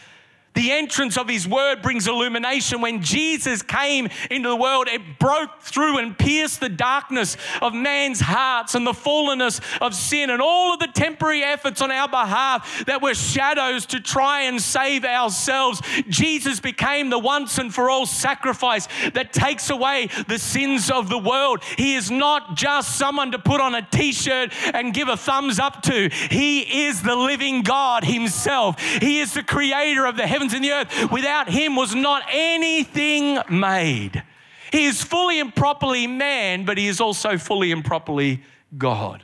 The 0.56 0.72
entrance 0.72 1.18
of 1.18 1.28
his 1.28 1.46
word 1.46 1.82
brings 1.82 2.08
illumination. 2.08 2.80
When 2.80 3.02
Jesus 3.02 3.60
came 3.60 4.08
into 4.30 4.48
the 4.48 4.56
world, 4.56 4.88
it 4.88 5.18
broke 5.18 5.60
through 5.60 5.98
and 5.98 6.18
pierced 6.18 6.60
the 6.60 6.70
darkness 6.70 7.36
of 7.60 7.74
man's 7.74 8.20
hearts 8.20 8.74
and 8.74 8.86
the 8.86 8.92
fallenness 8.92 9.60
of 9.82 9.94
sin 9.94 10.30
and 10.30 10.40
all 10.40 10.72
of 10.72 10.80
the 10.80 10.86
temporary 10.86 11.42
efforts 11.42 11.82
on 11.82 11.90
our 11.90 12.08
behalf 12.08 12.86
that 12.86 13.02
were 13.02 13.14
shadows 13.14 13.84
to 13.86 14.00
try 14.00 14.42
and 14.42 14.60
save 14.62 15.04
ourselves. 15.04 15.82
Jesus 16.08 16.58
became 16.58 17.10
the 17.10 17.18
once 17.18 17.58
and 17.58 17.74
for 17.74 17.90
all 17.90 18.06
sacrifice 18.06 18.88
that 19.12 19.34
takes 19.34 19.68
away 19.68 20.08
the 20.26 20.38
sins 20.38 20.90
of 20.90 21.10
the 21.10 21.18
world. 21.18 21.62
He 21.76 21.96
is 21.96 22.10
not 22.10 22.56
just 22.56 22.96
someone 22.96 23.32
to 23.32 23.38
put 23.38 23.60
on 23.60 23.74
a 23.74 23.86
t 23.90 24.10
shirt 24.10 24.54
and 24.72 24.94
give 24.94 25.08
a 25.08 25.18
thumbs 25.18 25.58
up 25.58 25.82
to, 25.82 26.08
He 26.30 26.86
is 26.86 27.02
the 27.02 27.14
living 27.14 27.60
God 27.62 28.04
Himself. 28.04 28.80
He 28.80 29.20
is 29.20 29.34
the 29.34 29.42
creator 29.42 30.06
of 30.06 30.16
the 30.16 30.26
heavens 30.26 30.45
heavens 30.46 30.54
and 30.54 30.64
the 30.64 30.72
earth. 30.72 31.10
Without 31.12 31.48
him 31.48 31.76
was 31.76 31.94
not 31.94 32.22
anything 32.30 33.38
made. 33.50 34.22
He 34.72 34.84
is 34.84 35.02
fully 35.02 35.40
and 35.40 35.54
properly 35.54 36.06
man, 36.06 36.64
but 36.64 36.78
he 36.78 36.86
is 36.86 37.00
also 37.00 37.38
fully 37.38 37.72
and 37.72 37.84
properly 37.84 38.42
God. 38.76 39.22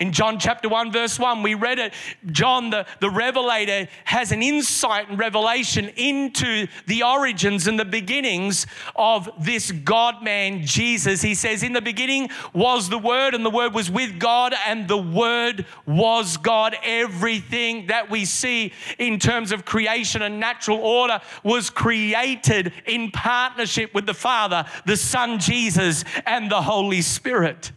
In 0.00 0.12
John 0.12 0.38
chapter 0.38 0.66
1, 0.66 0.92
verse 0.92 1.18
1, 1.18 1.42
we 1.42 1.52
read 1.52 1.78
it. 1.78 1.92
John, 2.32 2.70
the, 2.70 2.86
the 3.00 3.10
revelator, 3.10 3.86
has 4.04 4.32
an 4.32 4.42
insight 4.42 5.10
and 5.10 5.18
revelation 5.18 5.90
into 5.94 6.68
the 6.86 7.02
origins 7.02 7.66
and 7.66 7.78
the 7.78 7.84
beginnings 7.84 8.66
of 8.96 9.28
this 9.38 9.70
God 9.70 10.22
man, 10.22 10.64
Jesus. 10.64 11.20
He 11.20 11.34
says, 11.34 11.62
In 11.62 11.74
the 11.74 11.82
beginning 11.82 12.30
was 12.54 12.88
the 12.88 12.96
Word, 12.96 13.34
and 13.34 13.44
the 13.44 13.50
Word 13.50 13.74
was 13.74 13.90
with 13.90 14.18
God, 14.18 14.54
and 14.66 14.88
the 14.88 14.96
Word 14.96 15.66
was 15.84 16.38
God. 16.38 16.76
Everything 16.82 17.88
that 17.88 18.08
we 18.08 18.24
see 18.24 18.72
in 18.98 19.18
terms 19.18 19.52
of 19.52 19.66
creation 19.66 20.22
and 20.22 20.40
natural 20.40 20.78
order 20.78 21.20
was 21.44 21.68
created 21.68 22.72
in 22.86 23.10
partnership 23.10 23.92
with 23.92 24.06
the 24.06 24.14
Father, 24.14 24.64
the 24.86 24.96
Son, 24.96 25.38
Jesus, 25.38 26.06
and 26.24 26.50
the 26.50 26.62
Holy 26.62 27.02
Spirit. 27.02 27.72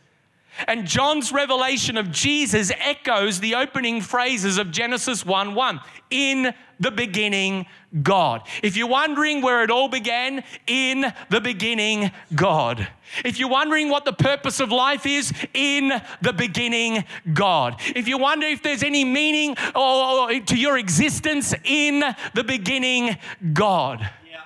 And 0.68 0.86
John's 0.86 1.32
revelation 1.32 1.98
of 1.98 2.12
Jesus 2.12 2.72
echoes 2.80 3.40
the 3.40 3.56
opening 3.56 4.02
phrases 4.02 4.58
of 4.58 4.72
Genesis 4.72 5.26
1 5.26 5.56
1. 5.56 5.80
In 6.10 6.54
the 6.80 6.92
beginning, 6.92 7.66
God. 8.02 8.48
If 8.62 8.76
you're 8.76 8.88
wondering 8.88 9.42
where 9.42 9.64
it 9.64 9.72
all 9.72 9.88
began, 9.88 10.44
in 10.68 11.12
the 11.30 11.42
beginning, 11.42 12.12
God. 12.36 12.88
If 13.24 13.40
you're 13.40 13.50
wondering 13.50 13.90
what 13.90 14.06
the 14.06 14.14
purpose 14.14 14.60
of 14.60 14.72
life 14.72 15.06
is, 15.06 15.32
in 15.54 16.02
the 16.22 16.34
beginning, 16.34 17.06
God. 17.34 17.80
If 17.96 18.08
you 18.08 18.18
wonder 18.18 18.48
if 18.48 18.62
there's 18.64 18.84
any 18.84 19.06
meaning 19.06 19.56
or, 19.76 20.40
to 20.40 20.56
your 20.56 20.78
existence, 20.78 21.54
in 21.64 22.04
the 22.34 22.44
beginning, 22.44 23.18
God. 23.54 24.02
Yeah. 24.30 24.42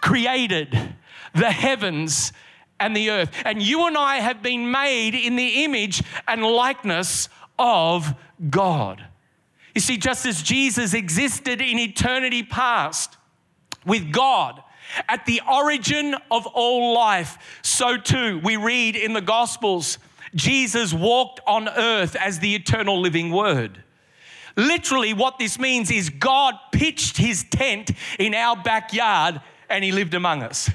Created 0.00 0.94
the 1.34 1.50
heavens 1.50 2.32
and 2.82 2.96
the 2.96 3.10
earth. 3.10 3.30
And 3.44 3.62
you 3.62 3.86
and 3.86 3.96
I 3.96 4.16
have 4.16 4.42
been 4.42 4.70
made 4.70 5.14
in 5.14 5.36
the 5.36 5.64
image 5.64 6.02
and 6.26 6.42
likeness 6.42 7.28
of 7.58 8.14
God. 8.50 9.04
You 9.74 9.80
see, 9.80 9.96
just 9.96 10.26
as 10.26 10.42
Jesus 10.42 10.92
existed 10.94 11.60
in 11.60 11.78
eternity 11.78 12.42
past 12.42 13.16
with 13.86 14.12
God 14.12 14.62
at 15.08 15.24
the 15.24 15.40
origin 15.50 16.14
of 16.30 16.46
all 16.46 16.94
life, 16.94 17.60
so 17.62 17.96
too 17.96 18.40
we 18.44 18.56
read 18.56 18.96
in 18.96 19.14
the 19.14 19.20
Gospels 19.20 19.98
Jesus 20.34 20.94
walked 20.94 21.40
on 21.46 21.68
earth 21.68 22.16
as 22.16 22.38
the 22.38 22.54
eternal 22.54 23.00
living 23.00 23.30
Word. 23.30 23.82
Literally, 24.56 25.14
what 25.14 25.38
this 25.38 25.58
means 25.58 25.90
is 25.90 26.10
God 26.10 26.54
pitched 26.72 27.16
his 27.16 27.44
tent 27.44 27.90
in 28.18 28.34
our 28.34 28.56
backyard 28.56 29.40
and 29.68 29.82
he 29.82 29.92
lived 29.92 30.14
among 30.14 30.42
us. 30.42 30.70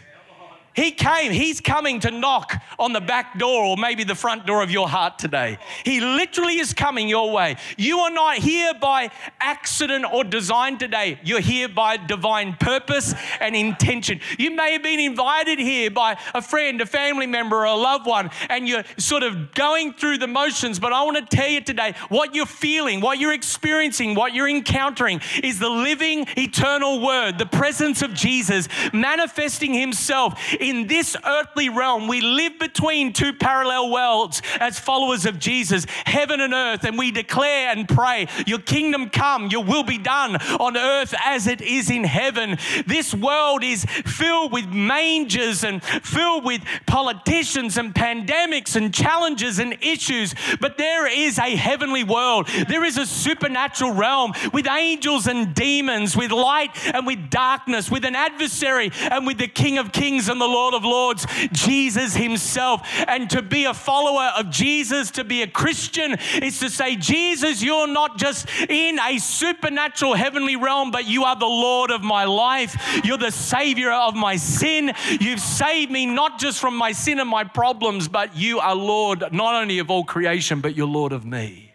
He 0.77 0.91
came, 0.91 1.31
He's 1.31 1.59
coming 1.59 1.99
to 2.01 2.11
knock 2.11 2.61
on 2.79 2.93
the 2.93 3.01
back 3.01 3.37
door 3.37 3.63
or 3.63 3.77
maybe 3.77 4.03
the 4.03 4.15
front 4.15 4.45
door 4.45 4.61
of 4.61 4.71
your 4.71 4.87
heart 4.87 5.17
today. 5.17 5.57
He 5.83 5.99
literally 5.99 6.59
is 6.59 6.73
coming 6.73 7.07
your 7.07 7.31
way. 7.31 7.57
You 7.77 7.99
are 7.99 8.11
not 8.11 8.37
here 8.37 8.73
by 8.73 9.11
accident 9.39 10.05
or 10.11 10.23
design 10.23 10.77
today. 10.77 11.19
You're 11.23 11.39
here 11.39 11.69
by 11.69 11.97
divine 11.97 12.53
purpose 12.53 13.13
and 13.39 13.55
intention. 13.55 14.19
You 14.37 14.51
may 14.51 14.73
have 14.73 14.83
been 14.83 14.99
invited 14.99 15.59
here 15.59 15.89
by 15.89 16.17
a 16.33 16.41
friend, 16.41 16.79
a 16.81 16.85
family 16.85 17.27
member, 17.27 17.57
or 17.57 17.65
a 17.65 17.75
loved 17.75 18.05
one, 18.05 18.29
and 18.49 18.67
you're 18.67 18.83
sort 18.97 19.23
of 19.23 19.53
going 19.53 19.93
through 19.93 20.19
the 20.19 20.27
motions. 20.27 20.79
But 20.79 20.93
I 20.93 21.03
want 21.03 21.17
to 21.17 21.35
tell 21.35 21.49
you 21.49 21.61
today 21.61 21.93
what 22.09 22.35
you're 22.35 22.45
feeling, 22.45 23.01
what 23.01 23.19
you're 23.19 23.33
experiencing, 23.33 24.15
what 24.15 24.33
you're 24.33 24.49
encountering 24.49 25.21
is 25.43 25.59
the 25.59 25.69
living, 25.69 26.25
eternal 26.37 27.01
Word, 27.01 27.37
the 27.37 27.45
presence 27.45 28.01
of 28.01 28.13
Jesus 28.13 28.67
manifesting 28.93 29.73
Himself 29.73 30.39
in 30.59 30.87
this 30.87 31.15
earthly 31.25 31.69
realm, 31.69 32.07
we 32.07 32.21
live 32.21 32.59
between 32.67 33.13
two 33.13 33.31
parallel 33.31 33.89
worlds 33.89 34.41
as 34.59 34.77
followers 34.77 35.25
of 35.25 35.39
Jesus, 35.39 35.85
heaven 36.05 36.41
and 36.41 36.53
earth, 36.53 36.83
and 36.83 36.97
we 36.97 37.11
declare 37.11 37.69
and 37.69 37.87
pray, 37.87 38.27
Your 38.45 38.59
kingdom 38.59 39.09
come, 39.09 39.47
your 39.47 39.63
will 39.63 39.83
be 39.83 39.97
done 39.97 40.35
on 40.35 40.75
earth 40.75 41.15
as 41.23 41.47
it 41.47 41.61
is 41.61 41.89
in 41.89 42.03
heaven. 42.03 42.57
This 42.85 43.13
world 43.13 43.63
is 43.63 43.85
filled 43.85 44.51
with 44.51 44.67
mangers 44.67 45.63
and 45.63 45.81
filled 45.81 46.43
with 46.43 46.61
politicians 46.85 47.77
and 47.77 47.95
pandemics 47.95 48.75
and 48.75 48.93
challenges 48.93 49.59
and 49.59 49.77
issues, 49.81 50.35
but 50.59 50.77
there 50.77 51.07
is 51.07 51.39
a 51.39 51.55
heavenly 51.55 52.03
world. 52.03 52.49
There 52.67 52.83
is 52.83 52.97
a 52.97 53.05
supernatural 53.05 53.93
realm 53.93 54.33
with 54.51 54.67
angels 54.67 55.27
and 55.27 55.55
demons, 55.55 56.17
with 56.17 56.31
light 56.31 56.71
and 56.93 57.07
with 57.07 57.29
darkness, 57.29 57.89
with 57.89 58.03
an 58.03 58.15
adversary 58.15 58.91
and 59.09 59.25
with 59.25 59.37
the 59.37 59.47
King 59.47 59.77
of 59.77 59.93
Kings 59.93 60.27
and 60.27 60.41
the 60.41 60.45
Lord 60.45 60.73
of 60.73 60.83
Lords, 60.83 61.25
Jesus 61.53 62.13
Himself. 62.13 62.56
And 62.57 63.29
to 63.29 63.41
be 63.41 63.65
a 63.65 63.73
follower 63.73 64.31
of 64.37 64.49
Jesus, 64.49 65.11
to 65.11 65.23
be 65.23 65.41
a 65.41 65.47
Christian, 65.47 66.17
is 66.41 66.59
to 66.59 66.69
say, 66.69 66.95
Jesus, 66.95 67.61
you're 67.61 67.87
not 67.87 68.17
just 68.17 68.49
in 68.69 68.99
a 68.99 69.17
supernatural 69.17 70.15
heavenly 70.15 70.55
realm, 70.55 70.91
but 70.91 71.05
you 71.05 71.23
are 71.23 71.35
the 71.35 71.45
Lord 71.45 71.91
of 71.91 72.01
my 72.01 72.25
life. 72.25 73.01
You're 73.03 73.17
the 73.17 73.31
Savior 73.31 73.91
of 73.91 74.15
my 74.15 74.35
sin. 74.35 74.93
You've 75.19 75.39
saved 75.39 75.91
me 75.91 76.05
not 76.05 76.39
just 76.39 76.59
from 76.59 76.75
my 76.75 76.91
sin 76.91 77.19
and 77.19 77.29
my 77.29 77.43
problems, 77.43 78.07
but 78.07 78.35
you 78.35 78.59
are 78.59 78.75
Lord 78.75 79.23
not 79.31 79.55
only 79.55 79.79
of 79.79 79.89
all 79.89 80.03
creation, 80.03 80.61
but 80.61 80.75
you're 80.75 80.87
Lord 80.87 81.11
of 81.13 81.25
me. 81.25 81.73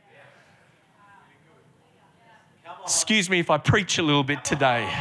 Excuse 2.83 3.31
me 3.31 3.39
if 3.39 3.49
I 3.49 3.59
preach 3.59 3.99
a 3.99 4.03
little 4.03 4.25
bit 4.25 4.45
today. 4.45 4.93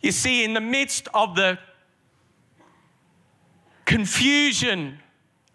You 0.00 0.12
see, 0.12 0.44
in 0.44 0.54
the 0.54 0.60
midst 0.60 1.08
of 1.12 1.34
the 1.34 1.58
confusion 3.88 4.98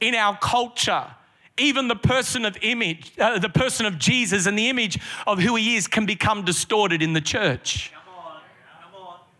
in 0.01 0.15
our 0.15 0.35
culture, 0.39 1.05
even 1.55 1.87
the 1.87 1.95
person 1.95 2.45
of 2.45 2.57
image, 2.63 3.11
uh, 3.19 3.37
the 3.37 3.47
person 3.47 3.85
of 3.85 3.99
Jesus 3.99 4.47
and 4.47 4.57
the 4.57 4.69
image 4.69 4.99
of 5.27 5.39
who 5.39 5.55
he 5.55 5.75
is 5.75 5.87
can 5.87 6.07
become 6.07 6.43
distorted 6.43 7.03
in 7.03 7.13
the 7.13 7.21
church. 7.21 7.93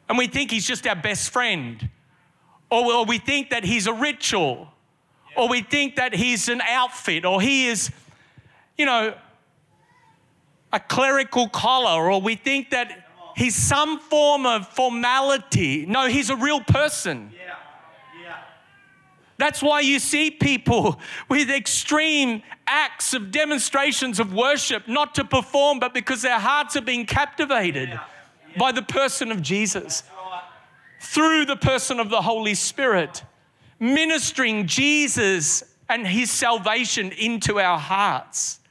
And 0.08 0.16
we 0.16 0.28
think 0.28 0.52
he's 0.52 0.68
just 0.68 0.86
our 0.86 0.96
best 0.96 1.32
friend, 1.32 1.90
or, 2.70 2.94
or 2.94 3.06
we 3.06 3.18
think 3.18 3.50
that 3.50 3.64
he's 3.64 3.88
a 3.88 3.94
ritual, 3.94 4.68
or 5.36 5.50
we 5.50 5.62
think 5.62 5.96
that 5.96 6.14
he's 6.14 6.48
an 6.48 6.62
outfit, 6.62 7.26
or 7.26 7.42
he 7.42 7.66
is, 7.66 7.90
you 8.78 8.86
know, 8.86 9.16
a 10.72 10.80
clerical 10.80 11.50
collar, 11.50 12.12
or 12.12 12.22
we 12.22 12.36
think 12.36 12.70
that 12.70 13.10
he's 13.36 13.56
some 13.56 14.00
form 14.00 14.46
of 14.46 14.68
formality. 14.68 15.88
No, 15.88 16.08
he's 16.08 16.30
a 16.30 16.36
real 16.36 16.62
person. 16.62 17.32
That's 19.44 19.62
why 19.62 19.82
you 19.82 20.00
see 20.00 20.32
people 20.32 21.02
with 21.28 21.50
extreme 21.50 22.44
acts 22.66 23.14
of 23.14 23.30
demonstrations 23.30 24.22
of 24.22 24.34
worship, 24.34 24.88
not 24.88 25.16
to 25.16 25.26
perform, 25.26 25.80
but 25.80 25.94
because 25.94 26.22
their 26.22 26.40
hearts 26.40 26.78
are 26.78 26.82
being 26.82 27.06
captivated 27.06 27.90
yeah. 27.90 28.06
Yeah. 28.50 28.58
by 28.58 28.72
the 28.72 28.82
person 28.82 29.34
of 29.34 29.42
Jesus 29.42 30.04
through 31.02 31.44
the 31.44 31.58
person 31.58 32.00
of 32.00 32.10
the 32.10 32.22
Holy 32.22 32.54
Spirit, 32.54 33.22
ministering 33.82 34.66
Jesus 34.66 35.62
and 35.90 36.08
his 36.08 36.32
salvation 36.32 37.12
into 37.12 37.60
our 37.60 37.78
hearts. 37.78 38.62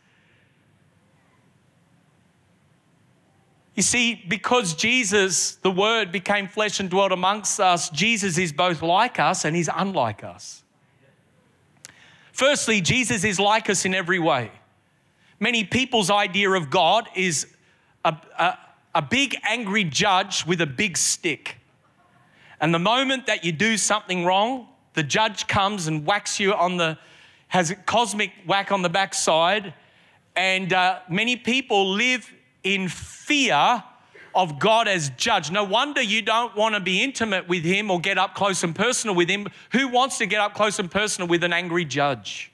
You 3.75 3.83
see, 3.83 4.25
because 4.26 4.73
Jesus, 4.73 5.57
the 5.57 5.71
Word, 5.71 6.11
became 6.11 6.49
flesh 6.49 6.81
and 6.81 6.88
dwelt 6.88 7.12
amongst 7.12 7.61
us, 7.61 7.91
Jesus 7.91 8.38
is 8.38 8.55
both 8.55 8.81
like 8.81 9.21
us 9.21 9.45
and 9.45 9.55
he's 9.55 9.69
unlike 9.71 10.25
us. 10.25 10.62
Firstly, 12.33 12.81
Jesus 12.81 13.25
is 13.25 13.39
like 13.39 13.69
us 13.69 13.85
in 13.85 13.95
every 13.95 14.19
way. 14.19 14.51
Many 15.39 15.65
people's 15.65 16.11
idea 16.11 16.51
of 16.51 16.71
God 16.71 17.09
is 17.15 17.47
a, 18.05 18.17
a, 18.39 18.59
a 18.95 19.03
big 19.03 19.37
angry 19.45 19.85
judge 19.85 20.47
with 20.47 20.61
a 20.61 20.67
big 20.67 20.97
stick. 20.97 21.59
And 22.61 22.73
the 22.73 22.79
moment 22.79 23.27
that 23.27 23.45
you 23.45 23.53
do 23.53 23.77
something 23.77 24.25
wrong, 24.25 24.69
the 24.95 25.03
judge 25.03 25.47
comes 25.47 25.89
and 25.89 26.07
whacks 26.07 26.41
you 26.41 26.55
on 26.55 26.79
the, 26.79 26.97
has 27.49 27.71
a 27.71 27.75
cosmic 27.75 28.33
whack 28.47 28.73
on 28.73 28.83
the 28.83 28.89
backside. 28.89 29.75
And 30.35 30.73
uh, 30.73 31.01
many 31.11 31.37
people 31.37 31.91
live 31.91 32.33
in 32.62 32.89
fear 32.89 33.83
of 34.35 34.59
God 34.59 34.89
as 34.89 35.11
judge. 35.11 35.51
No 35.51 35.65
wonder 35.65 36.01
you 36.01 36.23
don't 36.23 36.57
want 36.57 36.75
to 36.75 36.81
be 36.81 37.03
intimate 37.03 37.49
with 37.49 37.65
Him 37.65 37.91
or 37.91 38.01
get 38.01 38.19
up 38.19 38.35
close 38.35 38.62
and 38.62 38.75
personal 38.75 39.15
with 39.15 39.29
Him. 39.29 39.49
Who 39.73 39.89
wants 39.89 40.19
to 40.19 40.27
get 40.27 40.41
up 40.41 40.55
close 40.55 40.79
and 40.79 40.91
personal 40.91 41.29
with 41.29 41.45
an 41.45 41.53
angry 41.53 41.85
judge 41.85 42.53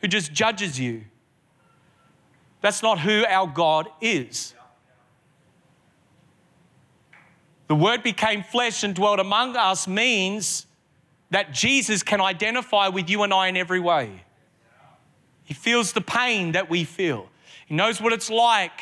who 0.00 0.08
just 0.08 0.32
judges 0.32 0.78
you? 0.78 1.04
That's 2.60 2.82
not 2.82 3.00
who 3.00 3.24
our 3.26 3.46
God 3.46 3.88
is. 4.00 4.54
The 7.66 7.74
Word 7.74 8.02
became 8.02 8.42
flesh 8.42 8.82
and 8.82 8.94
dwelt 8.94 9.20
among 9.20 9.56
us 9.56 9.88
means 9.88 10.66
that 11.30 11.52
Jesus 11.52 12.02
can 12.02 12.20
identify 12.20 12.88
with 12.88 13.08
you 13.10 13.22
and 13.22 13.32
I 13.32 13.48
in 13.48 13.56
every 13.56 13.80
way. 13.80 14.24
He 15.44 15.54
feels 15.54 15.92
the 15.92 16.00
pain 16.00 16.52
that 16.52 16.70
we 16.70 16.84
feel, 16.84 17.28
He 17.66 17.74
knows 17.74 18.00
what 18.00 18.12
it's 18.12 18.30
like 18.30 18.80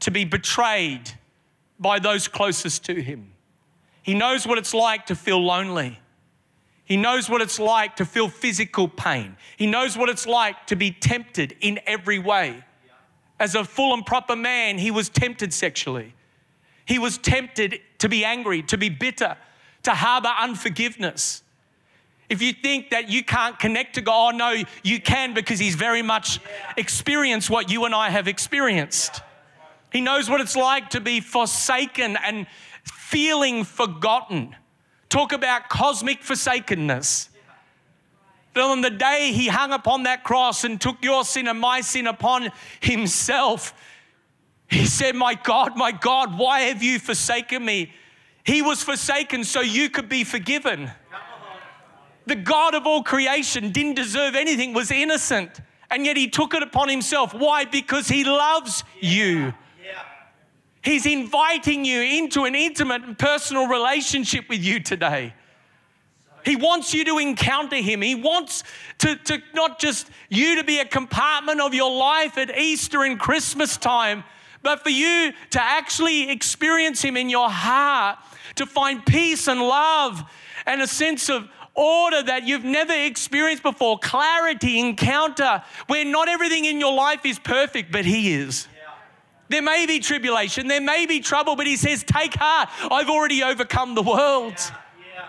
to 0.00 0.10
be 0.10 0.24
betrayed 0.24 1.10
by 1.80 1.98
those 1.98 2.28
closest 2.28 2.84
to 2.84 3.02
him. 3.02 3.32
He 4.02 4.14
knows 4.14 4.46
what 4.46 4.58
it's 4.58 4.74
like 4.74 5.06
to 5.06 5.16
feel 5.16 5.42
lonely. 5.42 5.98
He 6.84 6.96
knows 6.96 7.30
what 7.30 7.40
it's 7.40 7.58
like 7.58 7.96
to 7.96 8.04
feel 8.04 8.28
physical 8.28 8.88
pain. 8.88 9.36
He 9.56 9.66
knows 9.66 9.96
what 9.96 10.08
it's 10.08 10.26
like 10.26 10.66
to 10.66 10.76
be 10.76 10.90
tempted 10.90 11.56
in 11.60 11.80
every 11.86 12.18
way. 12.18 12.64
As 13.38 13.54
a 13.54 13.64
full 13.64 13.94
and 13.94 14.04
proper 14.04 14.36
man, 14.36 14.76
he 14.76 14.90
was 14.90 15.08
tempted 15.08 15.54
sexually. 15.54 16.14
He 16.84 16.98
was 16.98 17.16
tempted 17.16 17.80
to 17.98 18.08
be 18.08 18.24
angry, 18.24 18.62
to 18.64 18.76
be 18.76 18.88
bitter, 18.88 19.36
to 19.84 19.92
harbor 19.92 20.32
unforgiveness. 20.36 21.42
If 22.28 22.42
you 22.42 22.52
think 22.52 22.90
that 22.90 23.08
you 23.08 23.24
can't 23.24 23.58
connect 23.58 23.94
to 23.94 24.00
God, 24.00 24.34
oh, 24.34 24.36
no, 24.36 24.64
you 24.82 25.00
can 25.00 25.32
because 25.32 25.58
He's 25.58 25.74
very 25.74 26.02
much 26.02 26.40
experienced 26.76 27.50
what 27.50 27.70
you 27.70 27.84
and 27.84 27.94
I 27.94 28.10
have 28.10 28.28
experienced. 28.28 29.22
He 29.92 30.00
knows 30.00 30.30
what 30.30 30.40
it's 30.40 30.56
like 30.56 30.90
to 30.90 31.00
be 31.00 31.20
forsaken 31.20 32.16
and 32.24 32.46
feeling 32.84 33.64
forgotten. 33.64 34.54
Talk 35.08 35.32
about 35.32 35.68
cosmic 35.68 36.22
forsakenness. 36.22 37.28
But 38.52 38.64
on 38.64 38.80
the 38.80 38.90
day 38.90 39.32
he 39.32 39.48
hung 39.48 39.72
upon 39.72 40.04
that 40.04 40.24
cross 40.24 40.64
and 40.64 40.80
took 40.80 41.04
your 41.04 41.24
sin 41.24 41.48
and 41.48 41.58
my 41.60 41.80
sin 41.80 42.06
upon 42.06 42.50
himself, 42.80 43.74
he 44.68 44.86
said, 44.86 45.14
My 45.14 45.34
God, 45.34 45.76
my 45.76 45.92
God, 45.92 46.38
why 46.38 46.60
have 46.60 46.82
you 46.82 46.98
forsaken 46.98 47.64
me? 47.64 47.92
He 48.44 48.62
was 48.62 48.82
forsaken 48.82 49.44
so 49.44 49.60
you 49.60 49.90
could 49.90 50.08
be 50.08 50.24
forgiven. 50.24 50.90
The 52.26 52.36
God 52.36 52.74
of 52.74 52.86
all 52.86 53.02
creation 53.02 53.72
didn't 53.72 53.94
deserve 53.94 54.36
anything, 54.36 54.72
was 54.72 54.90
innocent, 54.90 55.60
and 55.90 56.06
yet 56.06 56.16
he 56.16 56.28
took 56.28 56.54
it 56.54 56.62
upon 56.62 56.88
himself. 56.88 57.34
Why? 57.34 57.64
Because 57.64 58.08
he 58.08 58.22
loves 58.24 58.84
you. 59.00 59.52
He's 60.82 61.06
inviting 61.06 61.84
you 61.84 62.00
into 62.00 62.44
an 62.44 62.54
intimate 62.54 63.02
and 63.02 63.18
personal 63.18 63.66
relationship 63.66 64.48
with 64.48 64.62
you 64.62 64.80
today. 64.80 65.34
He 66.44 66.56
wants 66.56 66.94
you 66.94 67.04
to 67.04 67.18
encounter 67.18 67.76
him. 67.76 68.00
He 68.00 68.14
wants 68.14 68.64
to, 68.98 69.16
to 69.16 69.42
not 69.54 69.78
just 69.78 70.10
you 70.30 70.56
to 70.56 70.64
be 70.64 70.78
a 70.78 70.86
compartment 70.86 71.60
of 71.60 71.74
your 71.74 71.90
life 71.90 72.38
at 72.38 72.56
Easter 72.56 73.04
and 73.04 73.20
Christmas 73.20 73.76
time, 73.76 74.24
but 74.62 74.82
for 74.82 74.90
you 74.90 75.32
to 75.50 75.62
actually 75.62 76.30
experience 76.30 77.02
him 77.02 77.16
in 77.16 77.28
your 77.28 77.50
heart, 77.50 78.18
to 78.56 78.66
find 78.66 79.04
peace 79.04 79.48
and 79.48 79.60
love 79.60 80.22
and 80.66 80.80
a 80.80 80.86
sense 80.86 81.28
of 81.28 81.48
order 81.74 82.22
that 82.22 82.46
you've 82.46 82.64
never 82.64 82.92
experienced 82.92 83.62
before, 83.62 83.98
clarity, 83.98 84.78
encounter, 84.80 85.62
where 85.86 86.04
not 86.04 86.28
everything 86.28 86.64
in 86.64 86.80
your 86.80 86.94
life 86.94 87.24
is 87.24 87.38
perfect, 87.38 87.92
but 87.92 88.04
he 88.04 88.32
is. 88.32 88.66
There 89.50 89.62
may 89.62 89.84
be 89.84 89.98
tribulation, 89.98 90.68
there 90.68 90.80
may 90.80 91.06
be 91.06 91.18
trouble, 91.18 91.56
but 91.56 91.66
he 91.66 91.76
says, 91.76 92.04
Take 92.04 92.34
heart, 92.34 92.68
I've 92.88 93.10
already 93.10 93.42
overcome 93.42 93.96
the 93.96 94.02
world. 94.02 94.54
Yeah, 94.56 94.76
yeah. 95.14 95.28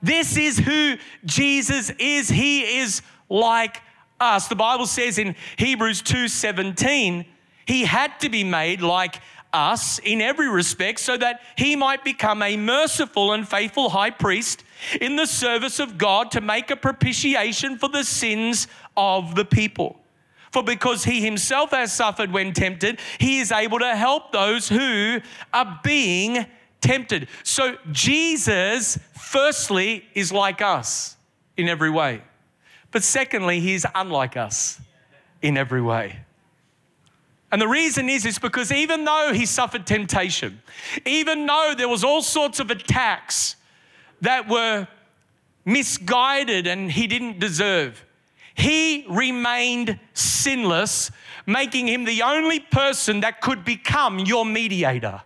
This 0.00 0.36
is 0.36 0.56
who 0.56 0.94
Jesus 1.24 1.90
is. 1.98 2.28
He 2.28 2.78
is 2.78 3.02
like 3.28 3.82
us. 4.20 4.46
The 4.46 4.54
Bible 4.54 4.86
says 4.86 5.18
in 5.18 5.34
Hebrews 5.56 6.00
2:17, 6.02 7.26
he 7.66 7.84
had 7.84 8.20
to 8.20 8.28
be 8.28 8.44
made 8.44 8.82
like 8.82 9.20
us 9.52 9.98
in 9.98 10.20
every 10.20 10.48
respect 10.48 11.00
so 11.00 11.16
that 11.16 11.40
he 11.56 11.74
might 11.74 12.04
become 12.04 12.42
a 12.42 12.56
merciful 12.56 13.32
and 13.32 13.48
faithful 13.48 13.90
high 13.90 14.10
priest 14.10 14.62
in 15.00 15.16
the 15.16 15.26
service 15.26 15.80
of 15.80 15.98
God 15.98 16.30
to 16.30 16.40
make 16.40 16.70
a 16.70 16.76
propitiation 16.76 17.78
for 17.78 17.88
the 17.88 18.04
sins 18.04 18.68
of 18.96 19.34
the 19.34 19.44
people. 19.44 19.98
For 20.52 20.62
because 20.62 21.04
he 21.04 21.20
himself 21.20 21.70
has 21.70 21.92
suffered 21.92 22.32
when 22.32 22.52
tempted, 22.52 23.00
he 23.18 23.40
is 23.40 23.52
able 23.52 23.78
to 23.80 23.96
help 23.96 24.32
those 24.32 24.68
who 24.68 25.20
are 25.52 25.80
being 25.82 26.46
tempted. 26.80 27.28
So 27.42 27.76
Jesus, 27.90 28.98
firstly, 29.14 30.04
is 30.14 30.32
like 30.32 30.62
us 30.62 31.16
in 31.56 31.68
every 31.68 31.90
way. 31.90 32.22
But 32.90 33.02
secondly, 33.02 33.60
he's 33.60 33.84
unlike 33.94 34.36
us 34.36 34.80
in 35.42 35.56
every 35.56 35.82
way. 35.82 36.20
And 37.52 37.60
the 37.60 37.68
reason 37.68 38.08
is, 38.08 38.24
is 38.24 38.38
because 38.38 38.72
even 38.72 39.04
though 39.04 39.32
he 39.32 39.46
suffered 39.46 39.86
temptation, 39.86 40.62
even 41.04 41.46
though 41.46 41.74
there 41.76 41.88
was 41.88 42.02
all 42.02 42.22
sorts 42.22 42.58
of 42.60 42.70
attacks 42.70 43.56
that 44.20 44.48
were 44.48 44.88
misguided 45.64 46.66
and 46.66 46.90
he 46.90 47.06
didn't 47.06 47.38
deserve, 47.38 48.04
he 48.56 49.04
remained 49.08 50.00
sinless, 50.14 51.10
making 51.46 51.88
him 51.88 52.04
the 52.04 52.22
only 52.22 52.58
person 52.58 53.20
that 53.20 53.40
could 53.40 53.64
become 53.64 54.18
your 54.18 54.46
mediator. 54.46 55.22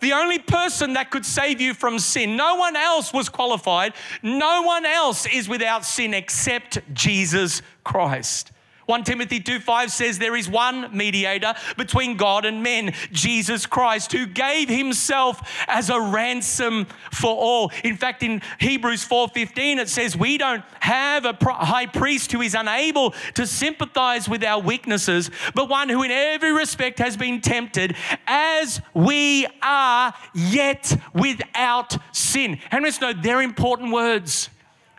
The 0.00 0.12
only 0.12 0.38
person 0.38 0.94
that 0.94 1.10
could 1.10 1.26
save 1.26 1.60
you 1.60 1.74
from 1.74 1.98
sin. 1.98 2.36
No 2.36 2.54
one 2.54 2.76
else 2.76 3.12
was 3.12 3.28
qualified. 3.28 3.92
No 4.22 4.62
one 4.62 4.86
else 4.86 5.26
is 5.26 5.48
without 5.48 5.84
sin 5.84 6.14
except 6.14 6.78
Jesus 6.94 7.60
Christ. 7.84 8.52
1 8.90 9.04
Timothy 9.04 9.38
2 9.38 9.60
5 9.60 9.92
says, 9.92 10.18
There 10.18 10.34
is 10.34 10.48
one 10.48 10.88
mediator 10.96 11.54
between 11.76 12.16
God 12.16 12.44
and 12.44 12.60
men, 12.60 12.92
Jesus 13.12 13.64
Christ, 13.64 14.10
who 14.10 14.26
gave 14.26 14.68
himself 14.68 15.40
as 15.68 15.90
a 15.90 16.00
ransom 16.00 16.88
for 17.12 17.30
all. 17.30 17.70
In 17.84 17.96
fact, 17.96 18.24
in 18.24 18.42
Hebrews 18.58 19.06
4:15 19.06 19.78
it 19.78 19.88
says, 19.88 20.16
We 20.16 20.38
don't 20.38 20.64
have 20.80 21.24
a 21.24 21.38
high 21.40 21.86
priest 21.86 22.32
who 22.32 22.40
is 22.40 22.56
unable 22.56 23.14
to 23.34 23.46
sympathize 23.46 24.28
with 24.28 24.42
our 24.42 24.60
weaknesses, 24.60 25.30
but 25.54 25.68
one 25.68 25.88
who 25.88 26.02
in 26.02 26.10
every 26.10 26.50
respect 26.50 26.98
has 26.98 27.16
been 27.16 27.40
tempted 27.40 27.94
as 28.26 28.80
we 28.92 29.46
are, 29.62 30.12
yet 30.34 31.00
without 31.14 31.96
sin. 32.10 32.58
And 32.72 32.82
let's 32.82 33.00
know 33.00 33.12
they're 33.12 33.40
important 33.40 33.92
words. 33.92 34.50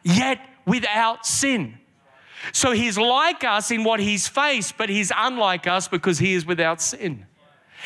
Yet 0.02 0.40
without 0.66 1.26
sin. 1.26 1.81
So 2.54 2.72
he's 2.72 2.98
like 2.98 3.44
us 3.44 3.72
in 3.72 3.84
what 3.84 4.00
he's 4.00 4.28
faced, 4.28 4.78
but 4.78 4.90
he's 4.90 5.12
unlike 5.16 5.68
us 5.68 5.88
because 5.88 6.20
he 6.20 6.34
is 6.34 6.46
without 6.46 6.82
sin. 6.82 7.26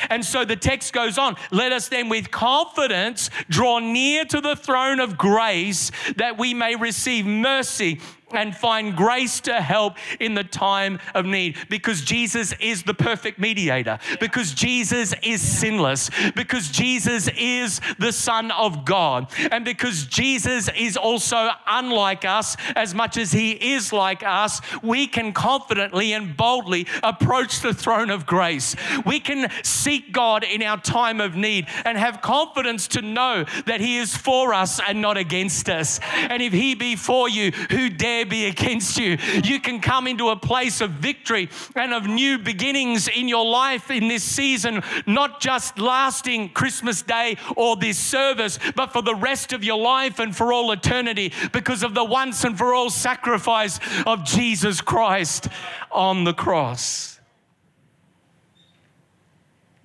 And 0.10 0.26
so 0.26 0.44
the 0.44 0.56
text 0.56 0.94
goes 0.94 1.18
on 1.18 1.38
let 1.52 1.72
us 1.72 1.88
then 1.88 2.10
with 2.10 2.32
confidence 2.32 3.30
draw 3.50 3.80
near 3.80 4.26
to 4.26 4.42
the 4.42 4.56
throne 4.56 5.00
of 5.00 5.18
grace 5.18 5.92
that 6.18 6.38
we 6.38 6.54
may 6.54 6.76
receive 6.76 7.26
mercy 7.26 8.02
and 8.32 8.56
find 8.56 8.96
grace 8.96 9.40
to 9.42 9.62
help 9.62 9.98
in 10.20 10.34
the 10.34 10.44
time 10.44 11.00
of 11.14 11.26
need 11.26 11.58
because 11.70 12.02
Jesus 12.02 12.54
is 12.60 12.84
the 12.84 12.94
perfect 12.94 13.40
mediator, 13.40 14.00
because 14.20 14.54
Jesus 14.54 15.14
is 15.24 15.42
sinless, 15.42 16.10
because 16.36 16.70
Jesus 16.70 17.30
is 17.38 17.80
the 18.00 18.12
Son 18.12 18.52
of 18.52 18.86
God, 18.86 19.32
and 19.52 19.64
because 19.64 20.06
Jesus 20.06 20.70
is 20.78 20.98
also 20.98 21.50
unlike 21.68 22.26
us 22.26 22.58
as 22.76 22.94
much 22.94 23.18
as 23.18 23.32
he 23.32 23.52
is 23.52 23.94
like 23.94 24.24
us, 24.24 24.62
we 24.82 25.08
can 25.08 25.32
confidently 25.32 26.14
and 26.14 26.36
boldly 26.36 26.88
approach 27.04 27.62
the 27.62 27.74
throne 27.74 28.10
of 28.10 28.26
grace. 28.26 28.76
We 29.06 29.20
can 29.20 29.52
seek 29.64 30.12
God 30.12 30.44
in 30.44 30.64
our 30.64 30.82
time 30.82 31.22
of 31.22 31.36
need 31.36 31.68
and 31.86 31.98
have 31.98 32.22
confidence 32.22 32.88
to 32.90 33.02
know 33.02 33.46
that 33.66 33.82
he 33.82 33.98
is 33.98 34.16
for 34.16 34.54
us 34.54 34.80
and 34.86 35.02
not 35.02 35.18
against 35.18 35.70
us. 35.70 36.00
And 36.14 36.42
if 36.42 36.54
he 36.54 36.76
be 36.76 36.96
for 36.96 37.30
you, 37.30 37.52
who 37.70 37.90
dare 38.16 38.26
be 38.26 38.46
against 38.46 38.98
you? 38.98 39.18
You 39.44 39.60
can 39.60 39.80
come 39.80 40.08
into 40.08 40.30
a 40.30 40.36
place 40.36 40.82
of 40.82 40.92
victory 40.92 41.50
and 41.76 41.94
of 41.94 42.06
new 42.06 42.38
beginnings 42.38 43.08
in 43.08 43.28
your 43.28 43.46
life 43.46 43.92
in 43.92 44.08
this 44.08 44.24
season, 44.24 44.82
not 45.06 45.42
just 45.42 45.78
lasting 45.80 46.50
Christmas 46.50 47.02
Day 47.02 47.38
or 47.56 47.76
this 47.76 47.98
service, 47.98 48.60
but 48.76 48.94
for 48.94 49.02
the 49.02 49.16
rest 49.16 49.54
of 49.54 49.64
your 49.64 49.78
life 49.78 50.20
and 50.20 50.36
for 50.36 50.54
all 50.54 50.72
eternity 50.72 51.34
because 51.52 51.84
of 51.84 51.94
the 51.94 52.04
once 52.04 52.44
and 52.44 52.58
for 52.58 52.74
all 52.74 52.90
sacrifice 52.90 53.80
of 54.06 54.24
Jesus 54.24 54.82
Christ 54.82 55.50
on 55.92 56.24
the 56.24 56.34
cross. 56.34 57.20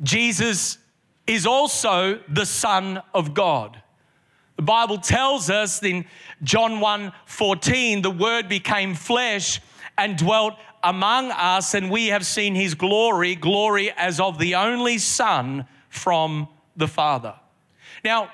Jesus 0.03 0.79
is 1.27 1.47
also 1.47 2.21
the 2.29 2.47
Son 2.47 3.03
of 3.13 3.35
God. 3.35 3.83
The 4.61 4.67
Bible 4.67 4.99
tells 4.99 5.49
us 5.49 5.83
in 5.83 6.05
John 6.43 6.81
1 6.81 7.13
14, 7.25 8.03
the 8.03 8.11
Word 8.11 8.47
became 8.47 8.95
flesh 8.95 9.59
and 9.97 10.19
dwelt 10.19 10.53
among 10.85 11.31
us, 11.31 11.73
and 11.73 11.91
we 11.91 12.09
have 12.09 12.27
seen 12.27 12.55
his 12.55 12.75
glory, 12.75 13.37
glory 13.37 13.91
as 13.93 14.21
of 14.21 14.39
the 14.39 14.57
only 14.57 14.99
Son 14.99 15.65
from 15.89 16.47
the 16.77 16.87
Father. 16.87 17.37
Now, 18.05 18.31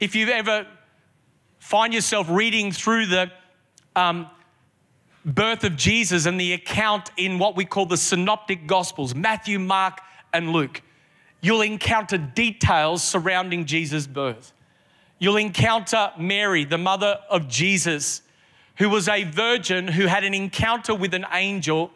if 0.00 0.16
you've 0.16 0.30
ever 0.30 0.66
find 1.60 1.94
yourself 1.94 2.26
reading 2.28 2.72
through 2.72 3.06
the 3.06 3.30
um, 3.94 4.28
birth 5.24 5.62
of 5.62 5.76
Jesus 5.76 6.26
and 6.26 6.40
the 6.40 6.52
account 6.52 7.12
in 7.16 7.38
what 7.38 7.54
we 7.54 7.64
call 7.64 7.86
the 7.86 7.96
synoptic 7.96 8.66
gospels 8.66 9.14
Matthew, 9.14 9.60
Mark, 9.60 10.00
and 10.32 10.50
Luke, 10.50 10.82
you'll 11.40 11.62
encounter 11.62 12.18
details 12.18 13.04
surrounding 13.04 13.66
Jesus' 13.66 14.08
birth. 14.08 14.52
You'll 15.20 15.36
encounter 15.36 16.10
Mary, 16.18 16.64
the 16.64 16.78
mother 16.78 17.20
of 17.28 17.46
Jesus, 17.46 18.22
who 18.76 18.88
was 18.88 19.06
a 19.06 19.24
virgin 19.24 19.86
who 19.86 20.06
had 20.06 20.24
an 20.24 20.32
encounter 20.32 20.94
with 20.94 21.12
an 21.12 21.26
angel. 21.30 21.90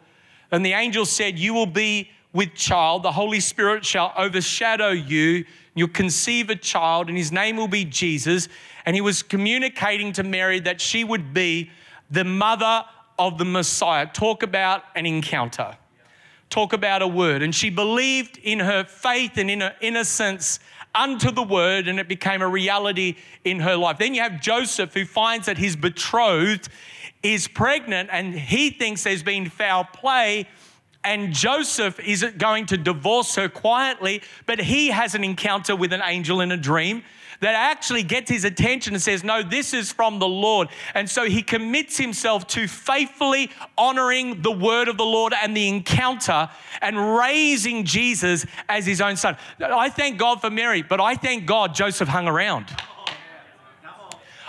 And 0.51 0.63
the 0.63 0.73
angel 0.73 1.05
said, 1.05 1.39
You 1.39 1.55
will 1.55 1.65
be 1.65 2.11
with 2.33 2.53
child, 2.53 3.01
the 3.01 3.11
Holy 3.11 3.39
Spirit 3.39 3.83
shall 3.83 4.13
overshadow 4.15 4.91
you. 4.91 5.43
You'll 5.73 5.87
conceive 5.87 6.51
a 6.51 6.55
child, 6.55 7.09
and 7.09 7.17
his 7.17 7.31
name 7.31 7.57
will 7.57 7.67
be 7.67 7.83
Jesus. 7.83 8.47
And 8.85 8.95
he 8.95 9.01
was 9.01 9.23
communicating 9.23 10.13
to 10.13 10.23
Mary 10.23 10.59
that 10.59 10.79
she 10.79 11.03
would 11.03 11.33
be 11.33 11.71
the 12.11 12.23
mother 12.23 12.85
of 13.17 13.39
the 13.39 13.45
Messiah. 13.45 14.05
Talk 14.05 14.43
about 14.43 14.83
an 14.95 15.07
encounter. 15.07 15.75
Talk 16.51 16.73
about 16.73 17.01
a 17.01 17.07
word. 17.07 17.41
And 17.41 17.55
she 17.55 17.71
believed 17.71 18.37
in 18.37 18.59
her 18.59 18.83
faith 18.83 19.37
and 19.37 19.49
in 19.49 19.61
her 19.61 19.75
innocence 19.81 20.59
unto 20.95 21.29
the 21.29 21.43
word, 21.43 21.87
and 21.87 21.99
it 21.99 22.07
became 22.07 22.41
a 22.41 22.47
reality 22.47 23.17
in 23.43 23.59
her 23.59 23.75
life. 23.75 23.97
Then 23.97 24.13
you 24.15 24.21
have 24.21 24.41
Joseph, 24.41 24.93
who 24.93 25.05
finds 25.05 25.45
that 25.45 25.57
his 25.57 25.75
betrothed 25.75 26.69
is 27.21 27.47
pregnant, 27.47 28.09
and 28.11 28.33
he 28.33 28.69
thinks 28.69 29.03
there's 29.03 29.23
been 29.23 29.49
foul 29.49 29.83
play. 29.83 30.47
And 31.03 31.33
Joseph 31.33 31.99
isn't 31.99 32.39
going 32.39 32.65
to 32.67 32.77
divorce 32.77 33.35
her 33.35 33.47
quietly, 33.47 34.23
but 34.47 34.59
he 34.59 34.87
has 34.87 35.13
an 35.13 35.23
encounter 35.23 35.75
with 35.75 35.93
an 35.93 36.01
angel 36.03 36.41
in 36.41 36.51
a 36.51 36.57
dream 36.57 37.03
that 37.41 37.55
actually 37.55 38.03
gets 38.03 38.29
his 38.29 38.43
attention 38.43 38.93
and 38.93 39.01
says, 39.01 39.23
No, 39.23 39.43
this 39.43 39.73
is 39.73 39.91
from 39.91 40.19
the 40.19 40.27
Lord. 40.27 40.69
And 40.93 41.09
so 41.09 41.25
he 41.25 41.41
commits 41.41 41.97
himself 41.97 42.47
to 42.47 42.67
faithfully 42.67 43.51
honoring 43.77 44.41
the 44.41 44.51
word 44.51 44.87
of 44.87 44.97
the 44.97 45.05
Lord 45.05 45.33
and 45.41 45.55
the 45.55 45.67
encounter 45.67 46.49
and 46.81 47.17
raising 47.17 47.83
Jesus 47.85 48.45
as 48.69 48.85
his 48.85 49.01
own 49.01 49.15
son. 49.15 49.37
I 49.59 49.89
thank 49.89 50.17
God 50.17 50.41
for 50.41 50.49
Mary, 50.49 50.81
but 50.81 50.99
I 51.01 51.15
thank 51.15 51.45
God 51.45 51.75
Joseph 51.75 52.07
hung 52.07 52.27
around. 52.27 52.67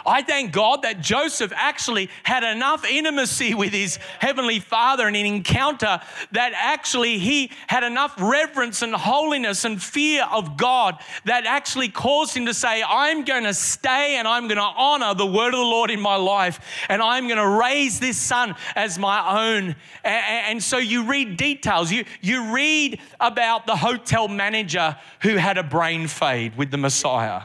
I 0.07 0.23
thank 0.23 0.53
God 0.53 0.83
that 0.83 1.01
Joseph 1.01 1.53
actually 1.55 2.09
had 2.23 2.45
enough 2.45 2.85
intimacy 2.85 3.55
with 3.55 3.73
his 3.73 3.99
heavenly 4.21 4.61
father 4.61 5.07
and 5.07 5.17
an 5.17 5.27
encounter 5.27 6.01
that 6.33 6.53
actually 6.55 7.19
he 7.19 7.51
had 7.67 7.83
enough 7.83 8.15
reverence 8.19 8.83
and 8.83 8.95
holiness 8.95 9.65
and 9.65 9.83
fear 9.83 10.25
of 10.31 10.57
God 10.57 10.99
that 11.25 11.45
actually 11.45 11.89
caused 11.89 12.37
him 12.37 12.47
to 12.47 12.55
say, 12.55 12.83
I'm 12.87 13.25
going 13.25 13.45
to 13.45 13.55
stay 13.55 14.17
and 14.17 14.29
I'm 14.29 14.45
going 14.49 14.57
to 14.57 14.63
honor 14.63 15.15
the 15.15 15.27
word 15.27 15.55
of 15.55 15.59
the 15.59 15.67
Lord 15.67 15.91
in 15.91 16.01
my 16.01 16.17
life 16.17 16.61
and 16.89 17.03
I'm 17.03 17.27
going 17.27 17.39
to 17.39 17.49
raise 17.49 17.99
this 17.99 18.17
son 18.17 18.55
as 18.77 18.99
my 18.99 19.57
own. 19.57 19.75
And 20.05 20.63
so 20.63 20.79
you 20.79 21.05
read 21.05 21.37
details. 21.37 21.91
You, 21.91 22.05
you 22.21 22.55
read 22.55 23.01
about 23.19 23.67
the 23.67 23.77
hotel 23.77 24.29
manager 24.29 24.97
who 25.23 25.37
had 25.37 25.59
a 25.59 25.63
brain 25.63 26.07
fade 26.07 26.57
with 26.57 26.71
the 26.71 26.79
Messiah. 26.79 27.43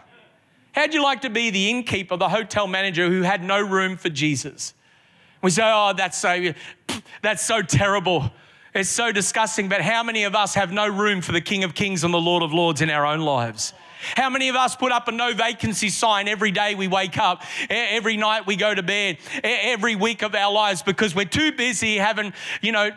How'd 0.73 0.93
you 0.93 1.03
like 1.03 1.21
to 1.21 1.29
be 1.29 1.49
the 1.49 1.69
innkeeper, 1.69 2.15
the 2.17 2.29
hotel 2.29 2.67
manager 2.67 3.09
who 3.09 3.23
had 3.23 3.43
no 3.43 3.59
room 3.59 3.97
for 3.97 4.09
Jesus? 4.09 4.73
We 5.41 5.49
say, 5.49 5.63
oh, 5.65 5.93
that's 5.95 6.17
so, 6.17 6.53
that's 7.21 7.43
so 7.43 7.61
terrible. 7.61 8.31
It's 8.73 8.89
so 8.89 9.11
disgusting. 9.11 9.67
But 9.67 9.81
how 9.81 10.03
many 10.03 10.23
of 10.23 10.35
us 10.35 10.53
have 10.53 10.71
no 10.71 10.87
room 10.87 11.21
for 11.21 11.33
the 11.33 11.41
King 11.41 11.63
of 11.63 11.75
Kings 11.75 12.03
and 12.03 12.13
the 12.13 12.21
Lord 12.21 12.43
of 12.43 12.53
Lords 12.53 12.81
in 12.81 12.89
our 12.89 13.05
own 13.05 13.19
lives? 13.19 13.73
How 14.15 14.29
many 14.29 14.49
of 14.49 14.55
us 14.55 14.75
put 14.75 14.91
up 14.91 15.07
a 15.07 15.11
no 15.11 15.33
vacancy 15.33 15.89
sign 15.89 16.27
every 16.27 16.51
day 16.51 16.75
we 16.75 16.87
wake 16.87 17.17
up, 17.17 17.43
every 17.69 18.17
night 18.17 18.47
we 18.47 18.55
go 18.55 18.73
to 18.73 18.83
bed, 18.83 19.17
every 19.43 19.95
week 19.95 20.21
of 20.21 20.35
our 20.35 20.51
lives 20.51 20.81
because 20.81 21.15
we're 21.15 21.25
too 21.25 21.51
busy 21.51 21.97
having, 21.97 22.33
you 22.61 22.71
know, 22.71 22.91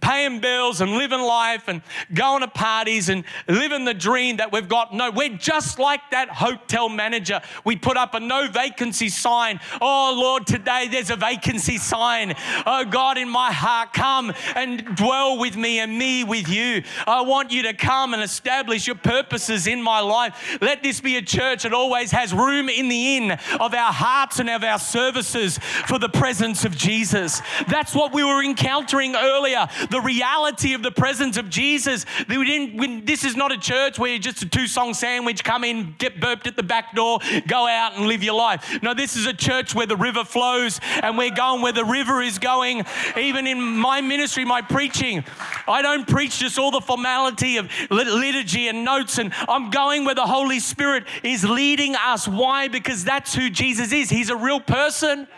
paying 0.00 0.40
bills 0.40 0.80
and 0.80 0.92
living 0.92 1.20
life 1.20 1.68
and 1.68 1.82
going 2.12 2.40
to 2.40 2.48
parties 2.48 3.08
and 3.08 3.24
living 3.48 3.84
the 3.84 3.94
dream 3.94 4.36
that 4.36 4.52
we've 4.52 4.68
got? 4.68 4.94
No, 4.94 5.10
we're 5.10 5.36
just 5.36 5.78
like 5.78 6.00
that 6.10 6.28
hotel 6.28 6.88
manager. 6.88 7.40
We 7.64 7.76
put 7.76 7.96
up 7.96 8.14
a 8.14 8.20
no 8.20 8.48
vacancy 8.48 9.08
sign. 9.08 9.60
Oh, 9.80 10.14
Lord, 10.16 10.46
today 10.46 10.88
there's 10.90 11.10
a 11.10 11.16
vacancy 11.16 11.78
sign. 11.78 12.34
Oh, 12.66 12.84
God, 12.84 13.18
in 13.18 13.28
my 13.28 13.52
heart, 13.52 13.92
come 13.92 14.32
and 14.54 14.84
dwell 14.96 15.38
with 15.38 15.56
me 15.56 15.80
and 15.80 15.98
me 15.98 16.24
with 16.24 16.48
you. 16.48 16.82
I 17.06 17.22
want 17.22 17.50
you 17.52 17.62
to 17.64 17.72
come 17.72 18.14
and 18.14 18.22
establish 18.22 18.86
your 18.86 18.96
purposes 18.96 19.66
in 19.66 19.82
my 19.82 20.00
life. 20.00 20.33
Let 20.60 20.82
this 20.82 21.00
be 21.00 21.16
a 21.16 21.22
church 21.22 21.62
that 21.62 21.72
always 21.72 22.10
has 22.10 22.32
room 22.32 22.68
in 22.68 22.88
the 22.88 23.16
inn 23.16 23.30
of 23.60 23.74
our 23.74 23.92
hearts 23.92 24.38
and 24.38 24.50
of 24.50 24.62
our 24.64 24.78
services 24.78 25.58
for 25.86 25.98
the 25.98 26.08
presence 26.08 26.64
of 26.64 26.76
Jesus. 26.76 27.40
That's 27.68 27.94
what 27.94 28.12
we 28.12 28.24
were 28.24 28.42
encountering 28.42 29.14
earlier 29.16 29.68
the 29.90 30.00
reality 30.00 30.74
of 30.74 30.82
the 30.82 30.90
presence 30.90 31.36
of 31.36 31.50
Jesus. 31.50 32.06
We 32.28 32.44
didn't, 32.44 33.06
this 33.06 33.24
is 33.24 33.36
not 33.36 33.52
a 33.52 33.58
church 33.58 33.98
where 33.98 34.10
you're 34.10 34.18
just 34.18 34.42
a 34.42 34.48
two 34.48 34.66
song 34.66 34.94
sandwich, 34.94 35.44
come 35.44 35.64
in, 35.64 35.94
get 35.98 36.20
burped 36.20 36.46
at 36.46 36.56
the 36.56 36.62
back 36.62 36.94
door, 36.94 37.20
go 37.46 37.66
out 37.66 37.96
and 37.96 38.06
live 38.06 38.22
your 38.22 38.34
life. 38.34 38.82
No, 38.82 38.94
this 38.94 39.16
is 39.16 39.26
a 39.26 39.34
church 39.34 39.74
where 39.74 39.86
the 39.86 39.96
river 39.96 40.24
flows 40.24 40.80
and 41.02 41.16
we're 41.18 41.34
going 41.34 41.62
where 41.62 41.72
the 41.72 41.84
river 41.84 42.22
is 42.22 42.38
going. 42.38 42.84
Even 43.16 43.46
in 43.46 43.60
my 43.60 44.00
ministry, 44.00 44.44
my 44.44 44.62
preaching, 44.62 45.24
I 45.66 45.82
don't 45.82 46.06
preach 46.06 46.38
just 46.38 46.58
all 46.58 46.70
the 46.70 46.80
formality 46.80 47.56
of 47.56 47.70
liturgy 47.90 48.68
and 48.68 48.84
notes, 48.84 49.18
and 49.18 49.32
I'm 49.48 49.70
going 49.70 50.04
where 50.04 50.14
the 50.14 50.23
the 50.24 50.32
Holy 50.32 50.58
Spirit 50.58 51.04
is 51.22 51.44
leading 51.44 51.94
us. 51.94 52.26
Why? 52.26 52.68
Because 52.68 53.04
that's 53.04 53.34
who 53.34 53.50
Jesus 53.50 53.92
is. 53.92 54.08
He's 54.08 54.30
a 54.30 54.36
real 54.36 54.58
person 54.58 55.28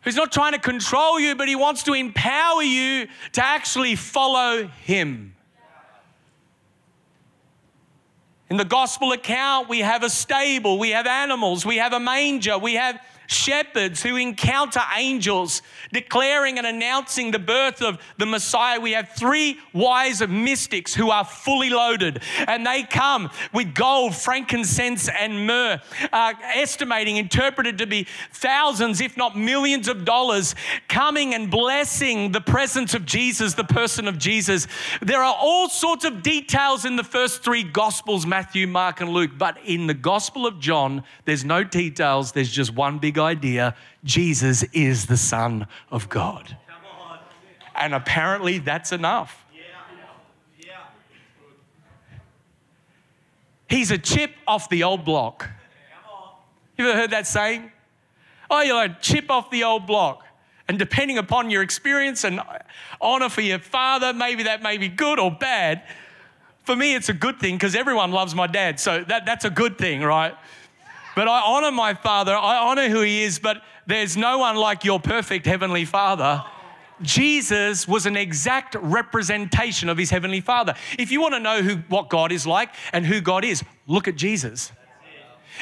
who's 0.00 0.16
not 0.16 0.32
trying 0.32 0.54
to 0.54 0.58
control 0.58 1.20
you, 1.20 1.36
but 1.36 1.46
he 1.46 1.54
wants 1.54 1.84
to 1.84 1.92
empower 1.92 2.64
you 2.64 3.06
to 3.32 3.44
actually 3.44 3.94
follow 3.94 4.66
him. 4.66 5.36
In 8.48 8.56
the 8.56 8.64
gospel 8.64 9.12
account, 9.12 9.68
we 9.68 9.78
have 9.78 10.02
a 10.02 10.10
stable, 10.10 10.76
we 10.76 10.90
have 10.90 11.06
animals, 11.06 11.64
we 11.64 11.76
have 11.76 11.92
a 11.92 12.00
manger, 12.00 12.58
we 12.58 12.74
have 12.74 13.00
shepherds 13.30 14.02
who 14.02 14.16
encounter 14.16 14.80
angels 14.96 15.62
declaring 15.92 16.58
and 16.58 16.66
announcing 16.66 17.30
the 17.30 17.38
birth 17.38 17.80
of 17.80 18.00
the 18.18 18.26
Messiah. 18.26 18.80
We 18.80 18.92
have 18.92 19.10
three 19.10 19.58
wise 19.72 20.26
mystics 20.26 20.92
who 20.92 21.10
are 21.10 21.24
fully 21.24 21.70
loaded, 21.70 22.22
and 22.48 22.66
they 22.66 22.82
come 22.82 23.30
with 23.52 23.72
gold, 23.72 24.16
frankincense, 24.16 25.08
and 25.08 25.46
myrrh, 25.46 25.80
uh, 26.12 26.34
estimating, 26.54 27.18
interpreted 27.18 27.78
to 27.78 27.86
be 27.86 28.08
thousands, 28.32 29.00
if 29.00 29.16
not 29.16 29.38
millions 29.38 29.86
of 29.86 30.04
dollars, 30.04 30.56
coming 30.88 31.32
and 31.32 31.50
blessing 31.50 32.32
the 32.32 32.40
presence 32.40 32.94
of 32.94 33.06
Jesus, 33.06 33.54
the 33.54 33.62
person 33.62 34.08
of 34.08 34.18
Jesus. 34.18 34.66
There 35.00 35.22
are 35.22 35.36
all 35.38 35.68
sorts 35.68 36.04
of 36.04 36.24
details 36.24 36.84
in 36.84 36.96
the 36.96 37.04
first 37.04 37.44
three 37.44 37.62
Gospels 37.62 38.26
Matthew, 38.26 38.66
Mark, 38.66 39.00
and 39.00 39.10
Luke, 39.10 39.32
but 39.38 39.56
in 39.64 39.86
the 39.86 39.94
Gospel 39.94 40.48
of 40.48 40.58
John, 40.58 41.04
there's 41.26 41.44
no 41.44 41.62
details, 41.62 42.32
there's 42.32 42.50
just 42.50 42.74
one 42.74 42.98
big 42.98 43.19
idea 43.20 43.76
Jesus 44.02 44.62
is 44.72 45.06
the 45.06 45.16
Son 45.16 45.66
of 45.90 46.08
God. 46.08 46.56
And 47.74 47.94
apparently 47.94 48.58
that's 48.58 48.92
enough. 48.92 49.44
He's 53.68 53.92
a 53.92 53.98
chip 53.98 54.32
off 54.48 54.68
the 54.68 54.82
old 54.82 55.04
block. 55.04 55.48
You 56.76 56.88
ever 56.88 56.98
heard 56.98 57.10
that 57.10 57.26
saying? 57.26 57.70
Oh, 58.50 58.62
you're 58.62 58.84
a 58.84 58.98
chip 59.00 59.30
off 59.30 59.48
the 59.50 59.62
old 59.62 59.86
block. 59.86 60.24
And 60.66 60.78
depending 60.78 61.18
upon 61.18 61.50
your 61.50 61.62
experience 61.62 62.24
and 62.24 62.40
honor 63.00 63.28
for 63.28 63.42
your 63.42 63.60
father, 63.60 64.12
maybe 64.12 64.44
that 64.44 64.62
may 64.62 64.76
be 64.76 64.88
good 64.88 65.18
or 65.20 65.30
bad. 65.30 65.84
For 66.64 66.74
me, 66.74 66.94
it's 66.94 67.08
a 67.08 67.12
good 67.12 67.38
thing 67.38 67.54
because 67.56 67.76
everyone 67.76 68.10
loves 68.10 68.34
my 68.34 68.46
dad. 68.46 68.80
So 68.80 69.04
that, 69.04 69.24
that's 69.24 69.44
a 69.44 69.50
good 69.50 69.78
thing, 69.78 70.02
right? 70.02 70.34
But 71.16 71.28
I 71.28 71.40
honor 71.40 71.72
my 71.72 71.94
father, 71.94 72.34
I 72.34 72.58
honor 72.58 72.88
who 72.88 73.00
he 73.00 73.22
is, 73.22 73.38
but 73.38 73.62
there's 73.86 74.16
no 74.16 74.38
one 74.38 74.56
like 74.56 74.84
your 74.84 75.00
perfect 75.00 75.46
heavenly 75.46 75.84
father. 75.84 76.44
Jesus 77.02 77.88
was 77.88 78.06
an 78.06 78.16
exact 78.16 78.76
representation 78.76 79.88
of 79.88 79.96
his 79.96 80.10
heavenly 80.10 80.40
father. 80.40 80.74
If 80.98 81.10
you 81.10 81.20
want 81.20 81.34
to 81.34 81.40
know 81.40 81.62
who, 81.62 81.76
what 81.88 82.10
God 82.10 82.30
is 82.30 82.46
like 82.46 82.74
and 82.92 83.06
who 83.06 83.20
God 83.20 83.44
is, 83.44 83.64
look 83.86 84.06
at 84.06 84.16
Jesus. 84.16 84.72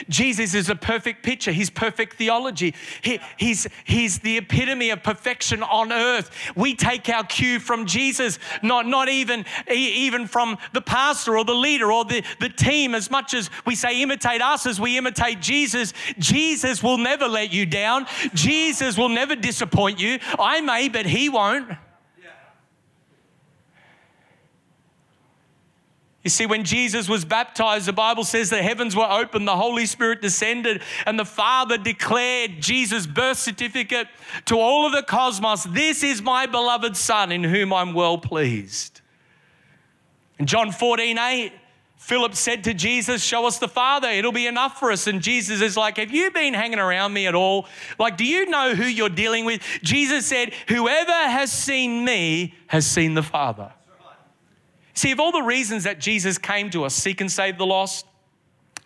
Jesus 0.08 0.54
is 0.54 0.68
a 0.68 0.74
perfect 0.74 1.22
picture. 1.22 1.52
He's 1.52 1.70
perfect 1.70 2.16
theology. 2.16 2.74
He, 3.02 3.20
he's, 3.36 3.66
he's 3.84 4.18
the 4.20 4.38
epitome 4.38 4.90
of 4.90 5.02
perfection 5.02 5.62
on 5.62 5.92
earth. 5.92 6.30
We 6.56 6.74
take 6.74 7.08
our 7.08 7.24
cue 7.24 7.60
from 7.60 7.86
Jesus, 7.86 8.38
not, 8.62 8.86
not 8.86 9.08
even, 9.08 9.44
even 9.70 10.26
from 10.26 10.58
the 10.72 10.82
pastor 10.82 11.36
or 11.36 11.44
the 11.44 11.54
leader 11.54 11.90
or 11.90 12.04
the, 12.04 12.22
the 12.40 12.48
team, 12.48 12.94
as 12.94 13.10
much 13.10 13.34
as 13.34 13.50
we 13.66 13.74
say 13.74 14.02
imitate 14.02 14.42
us 14.42 14.66
as 14.66 14.80
we 14.80 14.98
imitate 14.98 15.40
Jesus. 15.40 15.92
Jesus 16.18 16.82
will 16.82 16.98
never 16.98 17.26
let 17.26 17.52
you 17.52 17.66
down. 17.66 18.06
Jesus 18.34 18.96
will 18.96 19.08
never 19.08 19.34
disappoint 19.36 19.98
you. 20.00 20.18
I 20.38 20.60
may, 20.60 20.88
but 20.88 21.06
he 21.06 21.28
won't. 21.28 21.70
You 26.24 26.30
see, 26.30 26.46
when 26.46 26.64
Jesus 26.64 27.08
was 27.08 27.24
baptized, 27.24 27.86
the 27.86 27.92
Bible 27.92 28.24
says 28.24 28.50
the 28.50 28.62
heavens 28.62 28.96
were 28.96 29.08
open, 29.08 29.44
the 29.44 29.56
Holy 29.56 29.86
Spirit 29.86 30.20
descended, 30.20 30.82
and 31.06 31.18
the 31.18 31.24
Father 31.24 31.78
declared 31.78 32.60
Jesus' 32.60 33.06
birth 33.06 33.38
certificate 33.38 34.08
to 34.46 34.56
all 34.56 34.84
of 34.84 34.92
the 34.92 35.02
cosmos 35.02 35.64
This 35.64 36.02
is 36.02 36.20
my 36.20 36.46
beloved 36.46 36.96
Son 36.96 37.30
in 37.30 37.44
whom 37.44 37.72
I'm 37.72 37.94
well 37.94 38.18
pleased. 38.18 39.00
In 40.38 40.46
John 40.46 40.72
14, 40.72 41.18
8, 41.18 41.52
Philip 41.96 42.34
said 42.34 42.64
to 42.64 42.74
Jesus, 42.74 43.22
Show 43.22 43.46
us 43.46 43.58
the 43.58 43.68
Father, 43.68 44.08
it'll 44.08 44.32
be 44.32 44.46
enough 44.46 44.78
for 44.78 44.90
us. 44.90 45.06
And 45.06 45.22
Jesus 45.22 45.60
is 45.60 45.76
like, 45.76 45.98
Have 45.98 46.10
you 46.10 46.30
been 46.32 46.54
hanging 46.54 46.78
around 46.78 47.12
me 47.12 47.26
at 47.26 47.34
all? 47.34 47.66
Like, 47.98 48.16
do 48.16 48.24
you 48.24 48.46
know 48.46 48.74
who 48.74 48.84
you're 48.84 49.08
dealing 49.08 49.44
with? 49.44 49.62
Jesus 49.82 50.26
said, 50.26 50.52
Whoever 50.68 51.12
has 51.12 51.52
seen 51.52 52.04
me 52.04 52.54
has 52.68 52.86
seen 52.86 53.14
the 53.14 53.22
Father. 53.22 53.72
See, 54.98 55.12
of 55.12 55.20
all 55.20 55.30
the 55.30 55.42
reasons 55.42 55.84
that 55.84 56.00
Jesus 56.00 56.38
came 56.38 56.70
to 56.70 56.82
us, 56.82 56.92
seek 56.92 57.20
and 57.20 57.30
save 57.30 57.56
the 57.56 57.64
lost, 57.64 58.04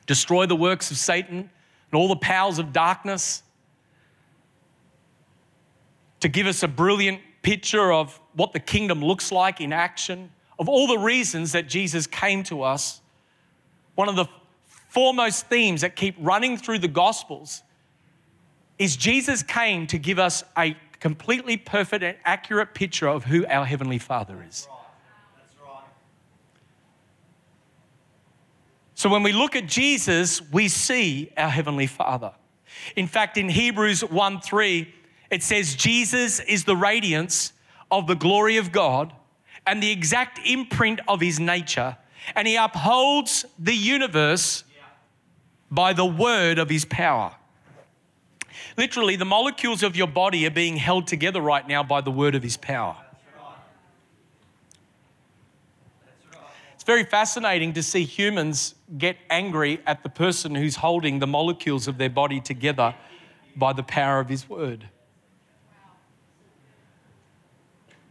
destroy 0.07 0.45
the 0.45 0.55
works 0.55 0.91
of 0.91 0.99
Satan 0.99 1.39
and 1.39 1.95
all 1.95 2.07
the 2.07 2.17
powers 2.17 2.59
of 2.59 2.71
darkness, 2.71 3.43
to 6.21 6.29
give 6.29 6.47
us 6.47 6.63
a 6.63 6.69
brilliant 6.69 7.23
picture 7.41 7.91
of 7.91 8.21
what 8.35 8.53
the 8.53 8.61
kingdom 8.61 9.03
looks 9.03 9.33
like 9.33 9.59
in 9.63 9.73
action, 9.73 10.31
of 10.59 10.69
all 10.69 10.87
the 10.87 10.99
reasons 10.99 11.53
that 11.53 11.67
Jesus 11.67 12.07
came 12.07 12.43
to 12.43 12.61
us, 12.61 13.01
one 13.95 14.11
of 14.11 14.15
the 14.15 14.27
foremost 14.67 15.47
themes 15.47 15.81
that 15.81 15.97
keep 15.97 16.15
running 16.19 16.59
through 16.59 16.81
the 16.81 16.89
Gospels 16.89 17.63
is 18.79 18.97
Jesus 18.97 19.43
came 19.43 19.87
to 19.87 19.97
give 19.97 20.19
us 20.19 20.45
a 20.59 20.77
completely 21.01 21.57
perfect 21.57 22.05
and 22.05 22.19
accurate 22.27 22.75
picture 22.75 23.09
of 23.09 23.25
who 23.25 23.47
our 23.47 23.65
Heavenly 23.65 23.97
Father 23.97 24.45
is. 24.47 24.69
So 29.03 29.09
when 29.09 29.25
we 29.25 29.33
look 29.33 29.57
at 29.57 29.67
Jesus, 29.67 30.41
we 30.53 30.69
see 30.69 31.33
our 31.37 31.49
Heavenly 31.49 31.89
Father. 31.89 32.31
In 32.95 33.09
fact, 33.09 33.37
in 33.37 33.49
Hebrews 33.49 34.05
1 34.05 34.41
3, 34.41 34.95
it 35.29 35.43
says, 35.43 35.75
Jesus 35.75 36.39
is 36.39 36.63
the 36.63 36.77
radiance 36.77 37.53
of 37.91 38.07
the 38.07 38.15
glory 38.15 38.59
of 38.59 38.71
God 38.71 39.13
and 39.67 39.83
the 39.83 39.91
exact 39.91 40.39
imprint 40.47 41.01
of 41.09 41.21
his 41.21 41.41
nature, 41.41 41.97
and 42.37 42.47
he 42.47 42.55
upholds 42.55 43.45
the 43.59 43.75
universe 43.75 44.63
by 45.69 45.93
the 45.93 46.07
word 46.07 46.61
of 46.61 46.71
his 46.71 46.85
power. 46.85 47.35
Literally, 48.79 49.17
the 49.17 49.25
molecules 49.25 49.83
of 49.83 49.97
your 49.97 50.07
body 50.07 50.47
are 50.47 50.51
being 50.51 50.77
held 50.77 51.09
together 51.09 51.41
right 51.41 51.67
now 51.67 51.83
by 51.83 52.03
the 52.03 52.13
word 52.13 52.37
of 52.37 52.45
his 52.45 52.57
power. 52.57 53.02
It's 56.83 56.87
very 56.89 57.05
fascinating 57.05 57.75
to 57.75 57.83
see 57.85 58.03
humans 58.03 58.75
get 58.99 59.17
angry 59.31 59.81
at 59.87 60.03
the 60.03 60.09
person 60.09 60.53
who's 60.53 60.75
holding 60.75 61.21
the 61.21 61.29
molecules 61.29 61.87
of 61.87 61.97
their 61.97 62.11
body 62.11 62.41
together 62.41 62.93
by 63.55 63.73
the 63.73 63.85
power 63.85 64.19
of 64.19 64.29
his 64.29 64.49
word. 64.49 64.89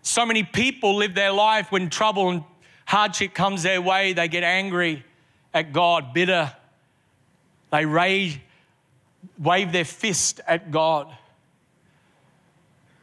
So 0.04 0.26
many 0.26 0.44
people 0.44 0.96
live 0.96 1.16
their 1.16 1.34
life 1.34 1.70
when 1.70 1.90
trouble 1.90 2.30
and 2.30 2.46
hardship 2.86 3.34
comes 3.34 3.64
their 3.64 3.82
way, 3.82 4.14
they 4.14 4.30
get 4.30 4.44
angry 4.44 5.04
at 5.54 5.74
God, 5.74 6.14
bitter. 6.14 6.56
They 7.74 7.86
rage, 7.86 8.40
wave 9.38 9.74
their 9.74 9.84
fist 9.84 10.40
at 10.48 10.72
God. 10.72 11.14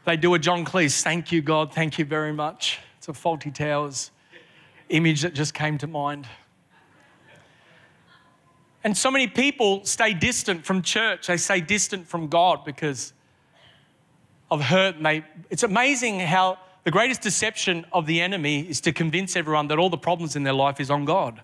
They 0.07 0.17
do 0.17 0.33
a 0.33 0.39
John 0.39 0.65
Cleese, 0.65 1.03
thank 1.03 1.31
you, 1.31 1.43
God, 1.43 1.75
thank 1.75 1.99
you 1.99 2.07
very 2.07 2.33
much. 2.33 2.79
It's 2.97 3.09
a 3.09 3.13
Fawlty 3.13 3.53
Towers 3.53 4.13
image 4.89 5.23
that 5.23 5.35
just 5.35 5.55
came 5.55 5.79
to 5.79 5.87
mind. 5.87 6.27
And 8.85 8.97
so 8.97 9.11
many 9.11 9.27
people 9.27 9.85
stay 9.85 10.15
distant 10.15 10.65
from 10.65 10.83
church, 10.83 11.27
they 11.27 11.37
stay 11.37 11.61
distant 11.61 12.07
from 12.07 12.29
God 12.29 12.65
because 12.65 13.13
of 14.51 14.63
hurt. 14.63 14.97
And 14.97 15.05
they, 15.05 15.25
it's 15.51 15.63
amazing 15.63 16.21
how 16.21 16.59
the 16.85 16.91
greatest 16.91 17.21
deception 17.21 17.85
of 17.93 18.07
the 18.07 18.21
enemy 18.21 18.61
is 18.61 18.81
to 18.83 18.93
convince 18.93 19.37
everyone 19.37 19.69
that 19.69 19.79
all 19.79 19.91
the 19.91 19.99
problems 19.99 20.37
in 20.37 20.43
their 20.43 20.55
life 20.55 20.81
is 20.81 20.91
on 20.91 21.05
God. 21.05 21.43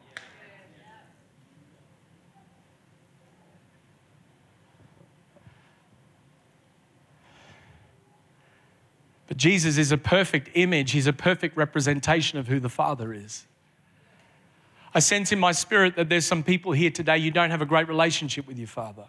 But 9.27 9.37
Jesus 9.37 9.79
is 9.79 9.91
a 9.91 9.99
perfect 9.99 10.51
image, 10.55 10.93
He's 10.93 11.07
a 11.07 11.13
perfect 11.13 11.57
representation 11.57 12.39
of 12.39 12.49
who 12.49 12.61
the 12.61 12.69
Father 12.69 13.13
is. 13.13 13.47
I 14.95 15.01
sense 15.01 15.33
in 15.33 15.41
my 15.41 15.53
spirit 15.53 15.97
that 15.97 16.09
there's 16.09 16.27
some 16.27 16.45
people 16.45 16.73
here 16.73 16.91
today, 16.91 17.19
you 17.19 17.31
don't 17.31 17.51
have 17.51 17.63
a 17.63 17.67
great 17.67 17.89
relationship 17.89 18.47
with 18.47 18.59
your 18.59 18.69
Father. 18.69 19.07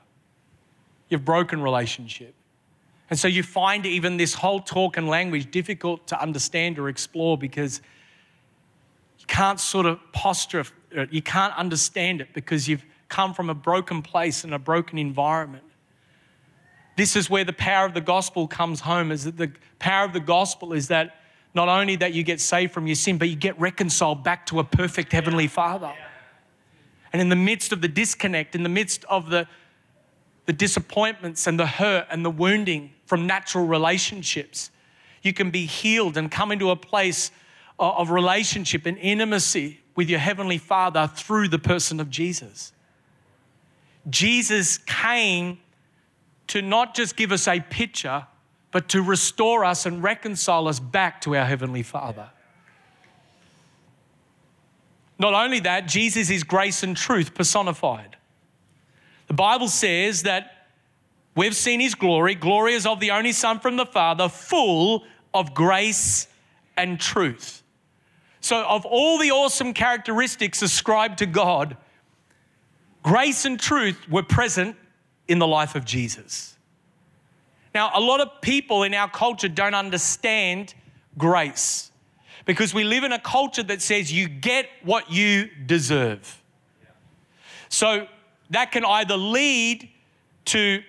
You've 1.09 1.25
broken 1.25 1.61
relationship. 1.61 2.33
And 3.09 3.19
so 3.19 3.27
you 3.27 3.43
find 3.43 3.85
even 3.85 4.17
this 4.17 4.33
whole 4.33 4.59
talk 4.59 4.97
and 4.97 5.07
language 5.07 5.51
difficult 5.51 6.07
to 6.07 6.19
understand 6.19 6.79
or 6.79 6.89
explore 6.89 7.37
because 7.37 7.81
you 9.19 9.25
can't 9.27 9.59
sort 9.59 9.85
of 9.85 9.99
posture, 10.11 10.65
you 11.11 11.21
can't 11.21 11.55
understand 11.55 12.21
it 12.21 12.29
because 12.33 12.67
you've 12.67 12.83
come 13.07 13.35
from 13.35 13.51
a 13.51 13.53
broken 13.53 14.01
place 14.01 14.43
and 14.43 14.55
a 14.55 14.59
broken 14.59 14.97
environment. 14.97 15.64
This 16.95 17.15
is 17.15 17.29
where 17.29 17.43
the 17.43 17.53
power 17.53 17.85
of 17.85 17.93
the 17.93 18.01
gospel 18.01 18.47
comes 18.47 18.81
home, 18.81 19.11
is 19.11 19.25
that 19.25 19.37
the 19.37 19.51
power 19.79 20.05
of 20.05 20.13
the 20.13 20.19
gospel 20.19 20.73
is 20.73 20.87
that 20.87 21.19
not 21.53 21.67
only 21.69 21.95
that 21.97 22.13
you 22.13 22.23
get 22.23 22.41
saved 22.41 22.73
from 22.73 22.87
your 22.87 22.95
sin, 22.95 23.17
but 23.17 23.29
you 23.29 23.35
get 23.35 23.59
reconciled 23.59 24.23
back 24.23 24.45
to 24.47 24.59
a 24.59 24.63
perfect 24.63 25.11
heavenly 25.11 25.47
Father. 25.47 25.93
And 27.13 27.21
in 27.21 27.29
the 27.29 27.35
midst 27.35 27.71
of 27.71 27.81
the 27.81 27.87
disconnect, 27.87 28.55
in 28.55 28.63
the 28.63 28.69
midst 28.69 29.05
of 29.05 29.29
the, 29.29 29.47
the 30.45 30.53
disappointments 30.53 31.47
and 31.47 31.57
the 31.57 31.65
hurt 31.65 32.07
and 32.09 32.25
the 32.25 32.29
wounding 32.29 32.93
from 33.05 33.25
natural 33.25 33.65
relationships, 33.65 34.69
you 35.21 35.31
can 35.31 35.49
be 35.49 35.65
healed 35.65 36.17
and 36.17 36.29
come 36.29 36.51
into 36.51 36.69
a 36.69 36.75
place 36.75 37.31
of 37.79 38.09
relationship 38.09 38.85
and 38.85 38.97
intimacy 38.97 39.79
with 39.95 40.09
your 40.09 40.19
heavenly 40.19 40.57
Father 40.57 41.09
through 41.13 41.47
the 41.47 41.59
person 41.59 41.99
of 41.99 42.09
Jesus. 42.09 42.73
Jesus 44.09 44.77
came 44.77 45.59
to 46.47 46.61
not 46.61 46.95
just 46.95 47.15
give 47.15 47.31
us 47.31 47.47
a 47.47 47.59
picture, 47.59 48.27
but 48.71 48.89
to 48.89 49.01
restore 49.01 49.63
us 49.63 49.85
and 49.85 50.03
reconcile 50.03 50.67
us 50.67 50.79
back 50.79 51.21
to 51.21 51.35
our 51.35 51.45
Heavenly 51.45 51.83
Father. 51.83 52.29
Not 55.17 55.33
only 55.33 55.61
that, 55.61 55.87
Jesus 55.87 56.29
is 56.29 56.43
grace 56.43 56.83
and 56.83 56.95
truth 56.95 57.33
personified. 57.33 58.17
The 59.27 59.33
Bible 59.33 59.69
says 59.69 60.23
that 60.23 60.67
we've 61.35 61.55
seen 61.55 61.79
His 61.79 61.95
glory. 61.95 62.35
Glory 62.35 62.73
is 62.73 62.85
of 62.85 62.99
the 62.99 63.11
only 63.11 63.31
Son 63.31 63.59
from 63.59 63.77
the 63.77 63.85
Father, 63.85 64.27
full 64.27 65.05
of 65.33 65.53
grace 65.53 66.27
and 66.75 66.99
truth. 66.99 67.63
So, 68.41 68.63
of 68.63 68.85
all 68.85 69.17
the 69.17 69.31
awesome 69.31 69.73
characteristics 69.73 70.61
ascribed 70.61 71.19
to 71.19 71.25
God, 71.25 71.77
grace 73.01 73.45
and 73.45 73.59
truth 73.59 73.97
were 74.09 74.21
present 74.21 74.75
in 75.27 75.39
the 75.39 75.47
life 75.47 75.75
of 75.75 75.85
Jesus. 75.85 76.57
Now, 77.73 77.91
a 77.93 77.99
lot 77.99 78.21
of 78.21 78.41
people 78.41 78.83
in 78.83 78.93
our 78.93 79.09
culture 79.09 79.49
don't 79.49 79.73
understand 79.73 80.73
grace 81.17 81.91
because 82.45 82.73
we 82.73 82.83
live 82.83 83.03
in 83.03 83.11
a 83.11 83.19
culture 83.19 83.63
that 83.63 83.81
says 83.81 84.11
you 84.13 84.27
get 84.27 84.67
what 84.83 85.11
you 85.11 85.49
deserve. 85.65 86.41
So 87.69 88.07
that 88.51 88.71
can 88.71 88.85
either 88.85 89.17
lead 89.17 89.89
to 90.45 90.83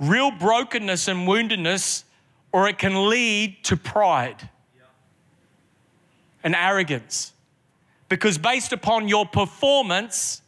real 0.00 0.30
brokenness 0.30 1.08
and 1.08 1.28
woundedness, 1.28 2.04
or 2.50 2.68
it 2.68 2.78
can 2.78 3.08
lead 3.08 3.62
to 3.64 3.76
pride 3.76 4.48
and 6.42 6.54
arrogance. 6.54 7.32
Because 8.08 8.36
based 8.36 8.72
upon 8.72 9.08
your 9.08 9.24
performance, 9.24 10.42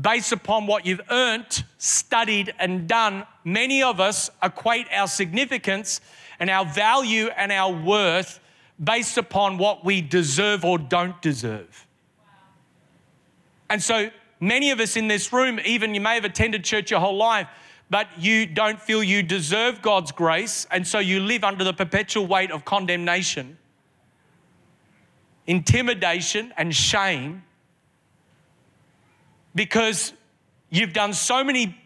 based 0.00 0.32
upon 0.32 0.66
what 0.66 0.86
you've 0.86 1.02
earned, 1.10 1.64
studied, 1.78 2.54
and 2.58 2.88
done, 2.88 3.26
many 3.44 3.82
of 3.82 4.00
us 4.00 4.30
equate 4.42 4.86
our 4.92 5.06
significance 5.06 6.00
and 6.40 6.48
our 6.48 6.64
value 6.64 7.28
and 7.36 7.52
our 7.52 7.72
worth 7.72 8.40
based 8.82 9.18
upon 9.18 9.58
what 9.58 9.84
we 9.84 10.00
deserve 10.00 10.64
or 10.64 10.78
don't 10.78 11.20
deserve. 11.20 11.86
And 13.68 13.82
so 13.82 14.10
many 14.40 14.70
of 14.70 14.80
us 14.80 14.96
in 14.96 15.08
this 15.08 15.32
room, 15.32 15.60
even 15.64 15.94
you 15.94 16.00
may 16.00 16.14
have 16.14 16.24
attended 16.24 16.64
church 16.64 16.90
your 16.90 17.00
whole 17.00 17.16
life, 17.16 17.48
but 17.90 18.08
you 18.18 18.46
don't 18.46 18.80
feel 18.80 19.02
you 19.02 19.22
deserve 19.22 19.82
God's 19.82 20.12
grace, 20.12 20.66
and 20.70 20.86
so 20.86 20.98
you 20.98 21.20
live 21.20 21.44
under 21.44 21.62
the 21.62 21.74
perpetual 21.74 22.26
weight 22.26 22.50
of 22.50 22.64
condemnation, 22.64 23.58
intimidation, 25.46 26.54
and 26.56 26.74
shame 26.74 27.42
because 29.54 30.12
you've 30.70 30.92
done 30.92 31.12
so 31.12 31.44
many 31.44 31.76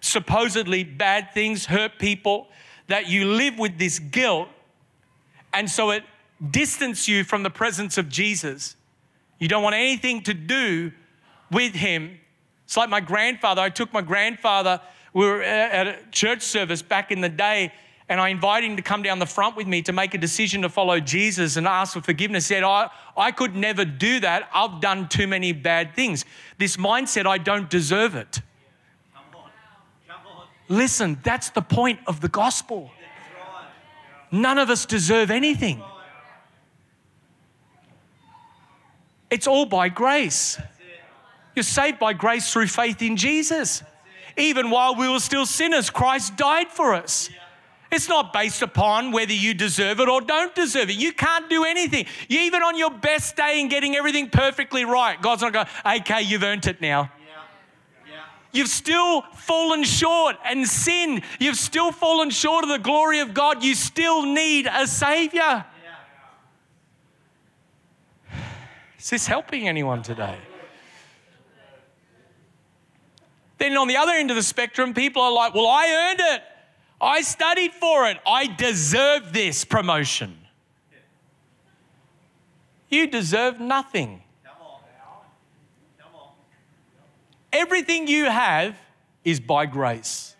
supposedly 0.00 0.84
bad 0.84 1.32
things, 1.32 1.66
hurt 1.66 1.98
people, 1.98 2.48
that 2.88 3.08
you 3.08 3.24
live 3.26 3.58
with 3.58 3.78
this 3.78 3.98
guilt, 3.98 4.48
and 5.52 5.70
so 5.70 5.90
it 5.90 6.02
distances 6.50 7.08
you 7.08 7.24
from 7.24 7.42
the 7.42 7.50
presence 7.50 7.98
of 7.98 8.08
Jesus. 8.08 8.76
You 9.38 9.48
don't 9.48 9.62
want 9.62 9.74
anything 9.74 10.22
to 10.24 10.34
do 10.34 10.92
with 11.50 11.74
him. 11.74 12.18
It's 12.64 12.76
like 12.76 12.88
my 12.88 13.00
grandfather. 13.00 13.62
I 13.62 13.70
took 13.70 13.92
my 13.92 14.02
grandfather 14.02 14.80
we 15.12 15.26
were 15.26 15.42
at 15.42 15.86
a 15.86 15.98
church 16.10 16.42
service 16.42 16.80
back 16.82 17.10
in 17.10 17.20
the 17.20 17.28
day, 17.28 17.72
and 18.12 18.20
I 18.20 18.28
invited 18.28 18.68
him 18.68 18.76
to 18.76 18.82
come 18.82 19.02
down 19.02 19.20
the 19.20 19.24
front 19.24 19.56
with 19.56 19.66
me 19.66 19.80
to 19.80 19.92
make 19.94 20.12
a 20.12 20.18
decision 20.18 20.60
to 20.60 20.68
follow 20.68 21.00
Jesus 21.00 21.56
and 21.56 21.66
ask 21.66 21.94
for 21.94 22.02
forgiveness. 22.02 22.46
He 22.46 22.56
said, 22.56 22.62
I, 22.62 22.90
I 23.16 23.32
could 23.32 23.56
never 23.56 23.86
do 23.86 24.20
that. 24.20 24.50
I've 24.52 24.82
done 24.82 25.08
too 25.08 25.26
many 25.26 25.52
bad 25.52 25.96
things. 25.96 26.26
This 26.58 26.76
mindset, 26.76 27.24
I 27.24 27.38
don't 27.38 27.70
deserve 27.70 28.14
it. 28.14 28.42
Come 29.14 29.24
on. 29.34 29.50
Come 30.06 30.26
on. 30.26 30.46
Listen, 30.68 31.20
that's 31.22 31.48
the 31.48 31.62
point 31.62 32.00
of 32.06 32.20
the 32.20 32.28
gospel. 32.28 32.90
None 34.30 34.58
of 34.58 34.68
us 34.68 34.84
deserve 34.84 35.30
anything. 35.30 35.82
It's 39.30 39.46
all 39.46 39.64
by 39.64 39.88
grace. 39.88 40.60
You're 41.56 41.62
saved 41.62 41.98
by 41.98 42.12
grace 42.12 42.52
through 42.52 42.66
faith 42.66 43.00
in 43.00 43.16
Jesus 43.16 43.82
even 44.36 44.70
while 44.70 44.94
we 44.94 45.08
were 45.08 45.20
still 45.20 45.46
sinners, 45.46 45.90
Christ 45.90 46.36
died 46.36 46.68
for 46.68 46.94
us. 46.94 47.28
It's 47.92 48.08
not 48.08 48.32
based 48.32 48.62
upon 48.62 49.12
whether 49.12 49.34
you 49.34 49.52
deserve 49.52 50.00
it 50.00 50.08
or 50.08 50.22
don't 50.22 50.54
deserve 50.54 50.88
it. 50.88 50.96
You 50.96 51.12
can't 51.12 51.50
do 51.50 51.64
anything. 51.64 52.06
You, 52.26 52.40
even 52.40 52.62
on 52.62 52.78
your 52.78 52.90
best 52.90 53.36
day 53.36 53.60
and 53.60 53.68
getting 53.68 53.94
everything 53.94 54.30
perfectly 54.30 54.86
right, 54.86 55.20
God's 55.20 55.42
not 55.42 55.52
going, 55.52 55.66
okay, 55.84 56.22
you've 56.22 56.42
earned 56.42 56.66
it 56.66 56.80
now. 56.80 57.12
You've 58.50 58.68
still 58.68 59.22
fallen 59.34 59.84
short 59.84 60.36
and 60.44 60.66
sinned. 60.66 61.22
You've 61.38 61.56
still 61.56 61.92
fallen 61.92 62.30
short 62.30 62.64
of 62.64 62.70
the 62.70 62.78
glory 62.78 63.20
of 63.20 63.34
God. 63.34 63.62
You 63.62 63.74
still 63.74 64.22
need 64.22 64.66
a 64.66 64.86
Savior. 64.86 65.64
Is 68.98 69.10
this 69.10 69.26
helping 69.26 69.68
anyone 69.68 70.02
today? 70.02 70.38
Then 73.58 73.76
on 73.76 73.88
the 73.88 73.96
other 73.98 74.12
end 74.12 74.30
of 74.30 74.36
the 74.36 74.42
spectrum, 74.42 74.94
people 74.94 75.20
are 75.20 75.32
like, 75.32 75.54
well, 75.54 75.66
I 75.66 76.10
earned 76.10 76.20
it. 76.20 76.42
I 77.02 77.22
studied 77.22 77.72
for 77.72 78.06
it. 78.06 78.18
I 78.24 78.46
deserve 78.46 79.32
this 79.32 79.64
promotion. 79.64 80.38
You 82.88 83.08
deserve 83.08 83.58
nothing. 83.58 84.22
Everything 87.52 88.06
you 88.06 88.26
have 88.26 88.76
is 89.24 89.40
by 89.40 89.66
grace. 89.66 90.36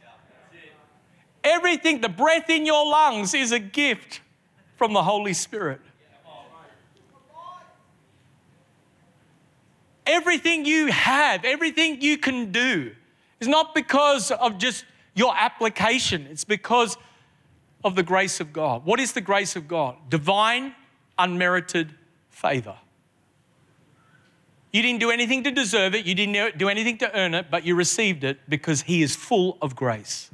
Everything, 1.42 2.01
the 2.01 2.09
breath 2.09 2.48
in 2.48 2.64
your 2.64 2.87
lungs 2.87 3.35
is 3.35 3.51
a 3.51 3.59
gift 3.59 4.20
from 4.77 4.92
the 4.92 5.03
Holy 5.03 5.33
Spirit. 5.33 5.81
Everything 10.07 10.64
you 10.64 10.87
have, 10.87 11.44
everything 11.44 12.01
you 12.01 12.18
can 12.18 12.53
do 12.53 12.92
is 13.40 13.48
not 13.48 13.75
because 13.75 14.31
of 14.31 14.59
just 14.59 14.85
your 15.14 15.35
application, 15.37 16.27
it's 16.31 16.44
because 16.44 16.96
of 17.85 17.96
the 17.96 18.03
grace 18.03 18.40
of 18.40 18.53
God. 18.53 18.85
What 18.85 19.01
is 19.01 19.12
the 19.12 19.20
grace 19.20 19.57
of 19.57 19.68
God? 19.68 19.96
Divine, 20.09 20.75
unmerited 21.18 21.94
favor. 22.31 22.77
You 24.72 24.81
didn't 24.81 25.01
do 25.01 25.11
anything 25.11 25.44
to 25.44 25.51
deserve 25.51 25.94
it, 25.94 26.07
you 26.07 26.14
didn't 26.14 26.57
do 26.57 26.68
anything 26.68 26.96
to 26.98 27.18
earn 27.18 27.35
it, 27.35 27.46
but 27.51 27.64
you 27.64 27.75
received 27.75 28.25
it 28.25 28.38
because 28.48 28.83
He 28.83 29.03
is 29.03 29.14
full 29.14 29.59
of 29.61 29.77
grace. 29.77 30.31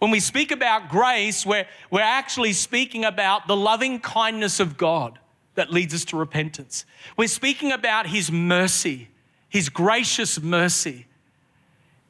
When 0.00 0.10
we 0.10 0.18
speak 0.18 0.50
about 0.50 0.88
grace, 0.88 1.46
we're, 1.46 1.66
we're 1.90 2.00
actually 2.00 2.54
speaking 2.54 3.04
about 3.04 3.46
the 3.46 3.54
loving 3.54 4.00
kindness 4.00 4.58
of 4.58 4.76
God 4.76 5.20
that 5.54 5.70
leads 5.70 5.94
us 5.94 6.04
to 6.06 6.16
repentance. 6.16 6.84
We're 7.16 7.28
speaking 7.28 7.70
about 7.70 8.08
His 8.08 8.32
mercy, 8.32 9.08
His 9.48 9.68
gracious 9.68 10.40
mercy 10.40 11.06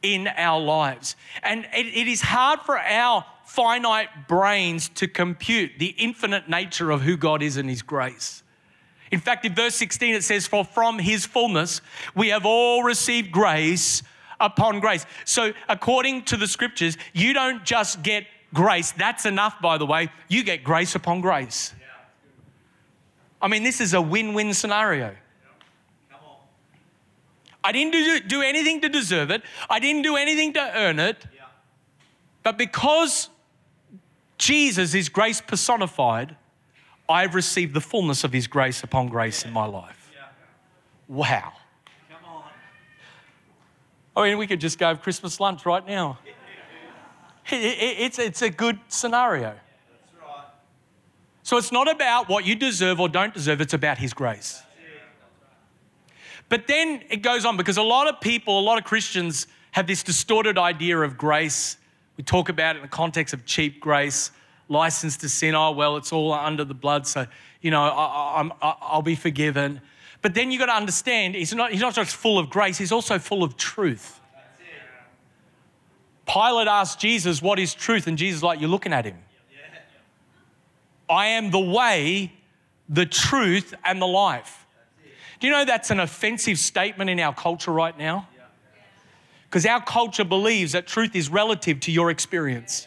in 0.02 0.28
our 0.28 0.60
lives. 0.60 1.16
And 1.42 1.66
it, 1.74 1.86
it 1.86 2.08
is 2.08 2.20
hard 2.20 2.60
for 2.60 2.78
our 2.78 3.24
finite 3.44 4.28
brains 4.28 4.88
to 4.90 5.06
compute 5.06 5.72
the 5.78 5.94
infinite 5.98 6.48
nature 6.48 6.90
of 6.90 7.02
who 7.02 7.16
God 7.16 7.42
is 7.42 7.56
and 7.56 7.68
His 7.68 7.82
grace. 7.82 8.42
In 9.10 9.20
fact, 9.20 9.44
in 9.44 9.54
verse 9.54 9.74
16, 9.74 10.14
it 10.14 10.24
says, 10.24 10.46
For 10.46 10.64
from 10.64 10.98
His 10.98 11.26
fullness 11.26 11.80
we 12.14 12.28
have 12.28 12.46
all 12.46 12.82
received 12.82 13.30
grace 13.30 14.02
upon 14.40 14.80
grace. 14.80 15.06
So, 15.24 15.52
according 15.68 16.24
to 16.26 16.36
the 16.36 16.48
scriptures, 16.48 16.96
you 17.12 17.32
don't 17.32 17.64
just 17.64 18.02
get 18.02 18.26
grace, 18.54 18.92
that's 18.92 19.26
enough, 19.26 19.60
by 19.60 19.78
the 19.78 19.86
way, 19.86 20.10
you 20.28 20.44
get 20.44 20.64
grace 20.64 20.94
upon 20.94 21.20
grace. 21.20 21.74
I 23.40 23.48
mean, 23.48 23.64
this 23.64 23.80
is 23.80 23.94
a 23.94 24.00
win 24.00 24.34
win 24.34 24.54
scenario. 24.54 25.16
I 27.64 27.72
didn't 27.72 27.92
do, 27.92 28.20
do 28.20 28.42
anything 28.42 28.80
to 28.80 28.88
deserve 28.88 29.30
it, 29.30 29.42
I 29.70 29.78
didn't 29.78 30.02
do 30.02 30.16
anything 30.16 30.52
to 30.54 30.72
earn 30.74 30.98
it. 30.98 31.24
Yeah. 31.34 31.44
But 32.42 32.58
because 32.58 33.28
Jesus 34.38 34.94
is 34.94 35.08
grace 35.08 35.40
personified, 35.40 36.36
I've 37.08 37.34
received 37.34 37.74
the 37.74 37.80
fullness 37.80 38.24
of 38.24 38.32
His 38.32 38.46
grace 38.46 38.82
upon 38.82 39.08
grace 39.08 39.42
yeah. 39.42 39.48
in 39.48 39.54
my 39.54 39.66
life. 39.66 40.10
Yeah. 40.12 40.28
Wow. 41.08 41.52
I 44.14 44.28
mean, 44.28 44.38
we 44.38 44.46
could 44.46 44.60
just 44.60 44.78
go 44.78 44.88
have 44.88 45.00
Christmas 45.00 45.40
lunch 45.40 45.64
right 45.64 45.86
now. 45.86 46.18
It, 47.50 47.56
it, 47.56 48.00
it's, 48.00 48.18
it's 48.18 48.42
a 48.42 48.50
good 48.50 48.78
scenario. 48.88 49.54
So 51.42 51.56
it's 51.56 51.72
not 51.72 51.90
about 51.90 52.28
what 52.28 52.44
you 52.44 52.54
deserve 52.54 53.00
or 53.00 53.08
don't 53.08 53.34
deserve, 53.34 53.60
it's 53.60 53.74
about 53.74 53.98
His 53.98 54.14
grace. 54.14 54.62
But 56.52 56.66
then 56.66 57.02
it 57.08 57.22
goes 57.22 57.46
on 57.46 57.56
because 57.56 57.78
a 57.78 57.82
lot 57.82 58.08
of 58.08 58.20
people, 58.20 58.60
a 58.60 58.60
lot 58.60 58.76
of 58.76 58.84
Christians 58.84 59.46
have 59.70 59.86
this 59.86 60.02
distorted 60.02 60.58
idea 60.58 60.98
of 60.98 61.16
grace. 61.16 61.78
We 62.18 62.24
talk 62.24 62.50
about 62.50 62.76
it 62.76 62.80
in 62.80 62.82
the 62.82 62.88
context 62.88 63.32
of 63.32 63.46
cheap 63.46 63.80
grace, 63.80 64.30
license 64.68 65.16
to 65.16 65.30
sin. 65.30 65.54
Oh, 65.54 65.70
well, 65.70 65.96
it's 65.96 66.12
all 66.12 66.30
under 66.30 66.66
the 66.66 66.74
blood, 66.74 67.06
so, 67.06 67.26
you 67.62 67.70
know, 67.70 67.80
I, 67.80 68.94
will 68.94 69.00
be 69.00 69.14
forgiven. 69.14 69.80
But 70.20 70.34
then 70.34 70.50
you've 70.50 70.60
got 70.60 70.66
to 70.66 70.74
understand, 70.74 71.36
he's 71.36 71.54
not, 71.54 71.72
he's 71.72 71.80
not 71.80 71.94
just 71.94 72.14
full 72.14 72.38
of 72.38 72.50
grace, 72.50 72.76
he's 72.76 72.92
also 72.92 73.18
full 73.18 73.42
of 73.42 73.56
truth. 73.56 74.20
Pilate 76.26 76.68
asked 76.68 77.00
Jesus, 77.00 77.40
What 77.40 77.58
is 77.58 77.72
truth? 77.72 78.06
And 78.06 78.18
Jesus, 78.18 78.42
like, 78.42 78.60
you're 78.60 78.68
looking 78.68 78.92
at 78.92 79.06
him. 79.06 79.16
I 81.08 81.28
am 81.28 81.50
the 81.50 81.60
way, 81.60 82.34
the 82.90 83.06
truth, 83.06 83.72
and 83.86 84.02
the 84.02 84.06
life. 84.06 84.61
Do 85.42 85.48
you 85.48 85.54
know 85.54 85.64
that's 85.64 85.90
an 85.90 85.98
offensive 85.98 86.56
statement 86.56 87.10
in 87.10 87.18
our 87.18 87.34
culture 87.34 87.72
right 87.72 87.98
now? 87.98 88.28
Because 89.42 89.66
our 89.66 89.82
culture 89.82 90.22
believes 90.22 90.70
that 90.70 90.86
truth 90.86 91.16
is 91.16 91.28
relative 91.30 91.80
to 91.80 91.90
your 91.90 92.12
experience. 92.12 92.86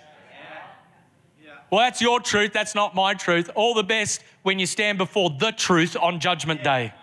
Well, 1.70 1.82
that's 1.82 2.02
your 2.02 2.22
truth, 2.22 2.54
that's 2.54 2.74
not 2.74 2.96
my 2.96 3.14
truth. 3.14 3.50
All 3.56 3.74
the 3.74 3.84
best 3.84 4.24
when 4.44 4.58
you 4.58 4.66
stand 4.68 4.98
before 4.98 5.32
the 5.38 5.52
truth 5.52 5.98
on 6.00 6.22
Judgment 6.22 6.64
Day. 6.64 6.94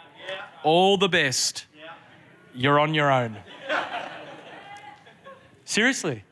All 0.64 0.96
the 0.96 1.10
best. 1.10 1.66
You're 2.54 2.80
on 2.80 2.94
your 2.94 3.12
own. 3.12 3.36
Seriously. 5.66 6.24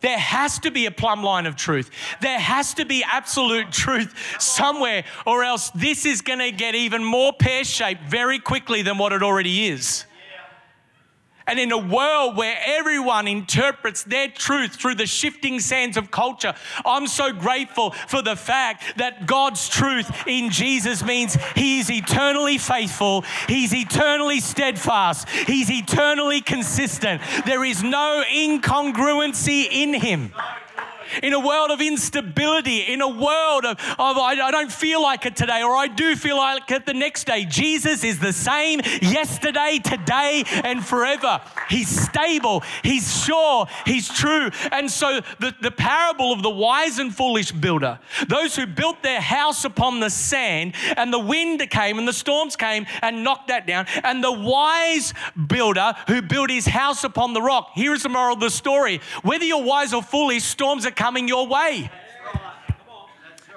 There 0.00 0.18
has 0.18 0.58
to 0.60 0.70
be 0.70 0.86
a 0.86 0.90
plumb 0.90 1.22
line 1.22 1.46
of 1.46 1.56
truth. 1.56 1.90
There 2.20 2.38
has 2.38 2.74
to 2.74 2.84
be 2.84 3.04
absolute 3.04 3.70
truth 3.72 4.14
somewhere, 4.40 5.04
or 5.26 5.44
else 5.44 5.70
this 5.70 6.06
is 6.06 6.22
going 6.22 6.38
to 6.38 6.52
get 6.52 6.74
even 6.74 7.04
more 7.04 7.32
pear 7.32 7.64
shaped 7.64 8.04
very 8.04 8.38
quickly 8.38 8.82
than 8.82 8.96
what 8.96 9.12
it 9.12 9.22
already 9.22 9.66
is. 9.66 10.05
And 11.46 11.58
in 11.60 11.70
a 11.72 11.78
world 11.78 12.36
where 12.36 12.58
everyone 12.64 13.28
interprets 13.28 14.02
their 14.02 14.28
truth 14.28 14.74
through 14.74 14.96
the 14.96 15.06
shifting 15.06 15.60
sands 15.60 15.96
of 15.96 16.10
culture, 16.10 16.54
I'm 16.84 17.06
so 17.06 17.32
grateful 17.32 17.90
for 17.90 18.22
the 18.22 18.36
fact 18.36 18.98
that 18.98 19.26
God's 19.26 19.68
truth 19.68 20.26
in 20.26 20.50
Jesus 20.50 21.04
means 21.04 21.36
He 21.54 21.78
is 21.78 21.90
eternally 21.90 22.58
faithful, 22.58 23.24
He's 23.48 23.74
eternally 23.74 24.40
steadfast, 24.40 25.28
He's 25.28 25.70
eternally 25.70 26.40
consistent. 26.40 27.22
There 27.44 27.64
is 27.64 27.82
no 27.82 28.24
incongruency 28.28 29.68
in 29.70 29.94
Him 29.94 30.32
in 31.22 31.32
a 31.32 31.40
world 31.40 31.70
of 31.70 31.80
instability, 31.80 32.80
in 32.80 33.00
a 33.00 33.08
world 33.08 33.64
of, 33.64 33.78
of 33.98 34.18
I, 34.18 34.36
I 34.40 34.50
don't 34.50 34.72
feel 34.72 35.02
like 35.02 35.26
it 35.26 35.36
today, 35.36 35.62
or 35.62 35.74
I 35.74 35.88
do 35.88 36.16
feel 36.16 36.36
like 36.36 36.70
it 36.70 36.86
the 36.86 36.94
next 36.94 37.24
day. 37.24 37.44
Jesus 37.44 38.04
is 38.04 38.18
the 38.18 38.32
same 38.32 38.80
yesterday, 39.00 39.80
today, 39.82 40.44
and 40.64 40.84
forever. 40.84 41.40
He's 41.68 41.88
stable, 41.88 42.62
He's 42.82 43.24
sure, 43.24 43.66
He's 43.84 44.08
true. 44.08 44.50
And 44.72 44.90
so 44.90 45.20
the, 45.40 45.54
the 45.60 45.70
parable 45.70 46.32
of 46.32 46.42
the 46.42 46.50
wise 46.50 46.98
and 46.98 47.14
foolish 47.14 47.52
builder, 47.52 47.98
those 48.28 48.56
who 48.56 48.66
built 48.66 49.02
their 49.02 49.20
house 49.20 49.64
upon 49.64 50.00
the 50.00 50.10
sand, 50.10 50.74
and 50.96 51.12
the 51.12 51.18
wind 51.18 51.68
came 51.70 51.98
and 51.98 52.06
the 52.06 52.12
storms 52.12 52.56
came 52.56 52.86
and 53.02 53.24
knocked 53.24 53.48
that 53.48 53.66
down, 53.66 53.86
and 54.04 54.22
the 54.22 54.32
wise 54.32 55.12
builder 55.46 55.94
who 56.06 56.22
built 56.22 56.50
his 56.50 56.66
house 56.66 57.04
upon 57.04 57.34
the 57.34 57.42
rock. 57.42 57.70
Here 57.74 57.92
is 57.92 58.02
the 58.02 58.08
moral 58.08 58.34
of 58.34 58.40
the 58.40 58.50
story 58.50 59.00
whether 59.22 59.44
you're 59.44 59.62
wise 59.62 59.92
or 59.92 60.02
foolish, 60.02 60.44
storms 60.44 60.86
are 60.86 60.90
coming 60.96 61.28
your 61.28 61.46
way. 61.46 61.90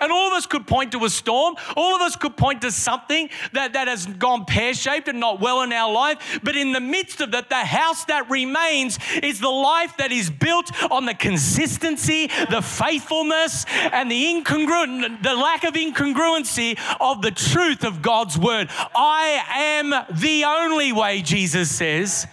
And 0.02 0.12
all 0.12 0.28
of 0.28 0.34
us 0.34 0.46
could 0.46 0.66
point 0.68 0.94
to 0.94 1.04
a 1.06 1.10
storm. 1.10 1.56
All 1.76 1.96
of 1.96 2.02
us 2.02 2.16
could 2.16 2.38
point 2.38 2.62
to 2.62 2.72
something 2.72 3.30
that, 3.54 3.74
that 3.74 3.88
has 3.88 4.06
gone 4.06 4.46
pear 4.46 4.74
shaped 4.74 5.08
and 5.08 5.20
not 5.20 5.40
well 5.40 5.62
in 5.62 5.74
our 5.74 5.92
life. 5.92 6.40
But 6.44 6.56
in 6.56 6.72
the 6.72 6.80
midst 6.80 7.22
of 7.22 7.32
that, 7.32 7.50
the 7.50 7.56
house 7.56 8.06
that 8.06 8.30
remains 8.30 8.98
is 9.22 9.40
the 9.40 9.50
life 9.50 9.98
that 9.98 10.12
is 10.12 10.30
built 10.30 10.72
on 10.92 11.06
the 11.06 11.14
consistency, 11.14 12.28
the 12.50 12.62
faithfulness, 12.62 13.66
and 13.92 14.10
the 14.10 14.26
incongruent, 14.26 15.24
the 15.24 15.36
lack 15.36 15.64
of 15.64 15.74
incongruency 15.74 16.80
of 17.02 17.22
the 17.22 17.32
truth 17.32 17.84
of 17.84 18.02
God's 18.02 18.38
word. 18.38 18.70
I 18.96 19.44
am 19.56 20.18
the 20.20 20.46
only 20.46 20.94
way, 20.94 21.22
Jesus 21.22 21.70
says. 21.70 22.28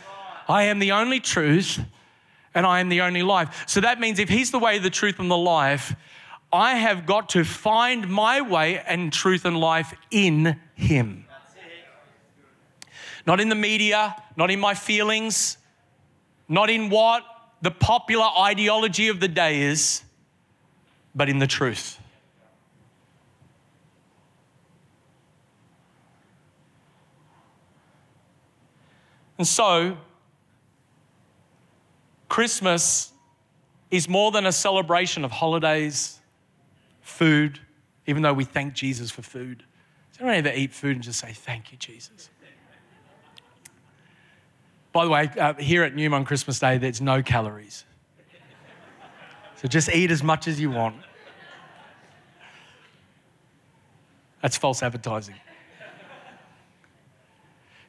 I 0.49 0.65
am 0.65 0.79
the 0.79 0.93
only 0.93 1.19
truth 1.19 1.81
and 2.57 2.65
I 2.65 2.81
am 2.81 2.89
the 2.89 3.03
only 3.03 3.23
life. 3.23 3.65
So 3.69 3.83
that 3.83 4.01
means 4.01 4.19
if 4.19 4.31
He's 4.31 4.51
the 4.51 4.59
way, 4.59 4.79
the 4.79 4.91
truth, 4.91 5.21
and 5.21 5.31
the 5.31 5.37
life, 5.37 5.95
I 6.51 6.75
have 6.75 7.05
got 7.05 7.29
to 7.31 7.45
find 7.45 8.09
my 8.09 8.41
way 8.41 8.79
and 8.79 9.13
truth 9.13 9.45
and 9.45 9.61
life 9.61 9.95
in 10.11 10.59
Him. 10.75 11.27
Not 13.27 13.41
in 13.41 13.51
the 13.51 13.55
media, 13.55 14.17
not 14.37 14.51
in 14.51 14.59
my 14.59 14.73
feelings, 14.73 15.59
not 16.49 16.71
in 16.71 16.89
what 16.89 17.25
the 17.61 17.71
popular 17.71 18.27
ideology 18.39 19.09
of 19.09 19.21
the 19.21 19.29
day 19.29 19.61
is, 19.61 20.03
but 21.15 21.29
in 21.29 21.39
the 21.39 21.47
truth. 21.47 21.99
And 29.37 29.47
so, 29.47 29.99
Christmas 32.37 33.13
is 33.91 34.11
more 34.11 34.31
than 34.31 34.45
a 34.45 34.53
celebration 34.53 35.25
of 35.25 35.31
holidays, 35.31 36.21
food, 37.01 37.61
even 38.07 38.21
though 38.21 38.35
we 38.35 38.45
thank 38.45 38.75
Jesus 38.75 39.11
for 39.11 39.23
food. 39.23 39.65
Does 40.13 40.21
anyone 40.21 40.37
ever 40.47 40.55
eat 40.55 40.75
food 40.75 40.97
and 40.97 41.03
just 41.03 41.19
say, 41.19 41.33
Thank 41.33 41.73
you, 41.73 41.79
Jesus? 41.79 42.29
By 44.93 45.07
the 45.07 45.11
way, 45.11 45.31
uh, 45.41 45.55
here 45.55 45.83
at 45.83 45.95
Newman 45.95 46.27
Christmas 46.27 46.59
Day, 46.59 46.77
there's 46.77 47.01
no 47.01 47.23
calories. 47.23 47.87
So 49.55 49.67
just 49.67 49.89
eat 49.89 50.11
as 50.11 50.23
much 50.23 50.47
as 50.47 50.61
you 50.61 50.71
want. 50.71 50.97
That's 54.43 54.59
false 54.59 54.83
advertising. 54.83 55.37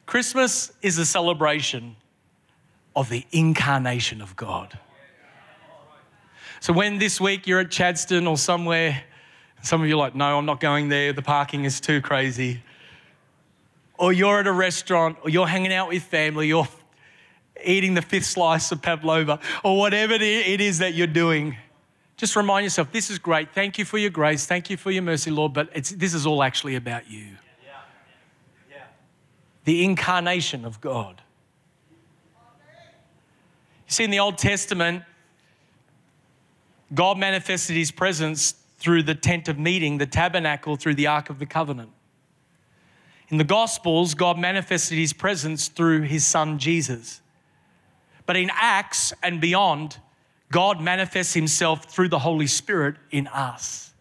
Christmas 0.06 0.72
is 0.80 0.96
a 0.96 1.04
celebration 1.04 1.96
of 2.98 3.08
the 3.08 3.24
incarnation 3.30 4.20
of 4.20 4.34
God. 4.34 4.76
So 6.58 6.72
when 6.72 6.98
this 6.98 7.20
week 7.20 7.46
you're 7.46 7.60
at 7.60 7.68
Chadstone 7.68 8.28
or 8.28 8.36
somewhere, 8.36 9.04
some 9.62 9.80
of 9.80 9.86
you 9.86 9.94
are 9.94 9.98
like, 9.98 10.16
no, 10.16 10.36
I'm 10.36 10.46
not 10.46 10.58
going 10.58 10.88
there, 10.88 11.12
the 11.12 11.22
parking 11.22 11.64
is 11.64 11.80
too 11.80 12.00
crazy. 12.02 12.60
Or 13.98 14.12
you're 14.12 14.40
at 14.40 14.48
a 14.48 14.52
restaurant, 14.52 15.18
or 15.22 15.30
you're 15.30 15.46
hanging 15.46 15.72
out 15.72 15.88
with 15.88 16.02
family, 16.02 16.48
you're 16.48 16.66
eating 17.64 17.94
the 17.94 18.02
fifth 18.02 18.26
slice 18.26 18.72
of 18.72 18.82
pavlova, 18.82 19.38
or 19.62 19.78
whatever 19.78 20.14
it 20.14 20.60
is 20.60 20.78
that 20.78 20.94
you're 20.94 21.06
doing. 21.06 21.56
Just 22.16 22.34
remind 22.34 22.64
yourself, 22.64 22.90
this 22.90 23.10
is 23.10 23.20
great. 23.20 23.54
Thank 23.54 23.78
you 23.78 23.84
for 23.84 23.96
your 23.96 24.10
grace. 24.10 24.44
Thank 24.44 24.70
you 24.70 24.76
for 24.76 24.90
your 24.90 25.04
mercy, 25.04 25.30
Lord. 25.30 25.52
But 25.52 25.72
this 25.72 26.14
is 26.14 26.26
all 26.26 26.42
actually 26.42 26.74
about 26.74 27.08
you. 27.08 27.36
Yeah. 27.64 27.78
Yeah. 28.68 28.82
The 29.66 29.84
incarnation 29.84 30.64
of 30.64 30.80
God. 30.80 31.22
You 33.88 33.92
see, 33.92 34.04
in 34.04 34.10
the 34.10 34.18
Old 34.18 34.36
Testament, 34.36 35.02
God 36.94 37.18
manifested 37.18 37.74
his 37.74 37.90
presence 37.90 38.54
through 38.78 39.02
the 39.02 39.14
tent 39.14 39.48
of 39.48 39.58
meeting, 39.58 39.96
the 39.96 40.06
tabernacle, 40.06 40.76
through 40.76 40.94
the 40.94 41.06
Ark 41.06 41.30
of 41.30 41.38
the 41.38 41.46
Covenant. 41.46 41.90
In 43.30 43.38
the 43.38 43.44
Gospels, 43.44 44.14
God 44.14 44.38
manifested 44.38 44.98
his 44.98 45.12
presence 45.14 45.68
through 45.68 46.02
his 46.02 46.26
son 46.26 46.58
Jesus. 46.58 47.22
But 48.26 48.36
in 48.36 48.50
Acts 48.54 49.14
and 49.22 49.40
beyond, 49.40 49.98
God 50.52 50.82
manifests 50.82 51.32
himself 51.32 51.84
through 51.86 52.08
the 52.08 52.18
Holy 52.18 52.46
Spirit 52.46 52.96
in 53.10 53.26
us. 53.28 53.92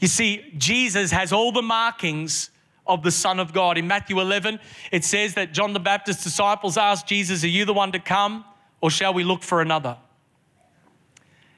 You 0.00 0.08
see, 0.08 0.44
Jesus 0.56 1.10
has 1.10 1.30
all 1.30 1.52
the 1.52 1.62
markings 1.62 2.50
of 2.86 3.02
the 3.02 3.10
Son 3.10 3.38
of 3.38 3.52
God. 3.52 3.76
In 3.76 3.86
Matthew 3.86 4.18
11, 4.18 4.58
it 4.90 5.04
says 5.04 5.34
that 5.34 5.52
John 5.52 5.74
the 5.74 5.80
Baptist's 5.80 6.24
disciples 6.24 6.78
asked 6.78 7.06
Jesus, 7.06 7.44
Are 7.44 7.48
you 7.48 7.66
the 7.66 7.74
one 7.74 7.92
to 7.92 7.98
come? 7.98 8.44
Or 8.82 8.90
shall 8.90 9.14
we 9.14 9.24
look 9.24 9.42
for 9.42 9.62
another? 9.62 9.96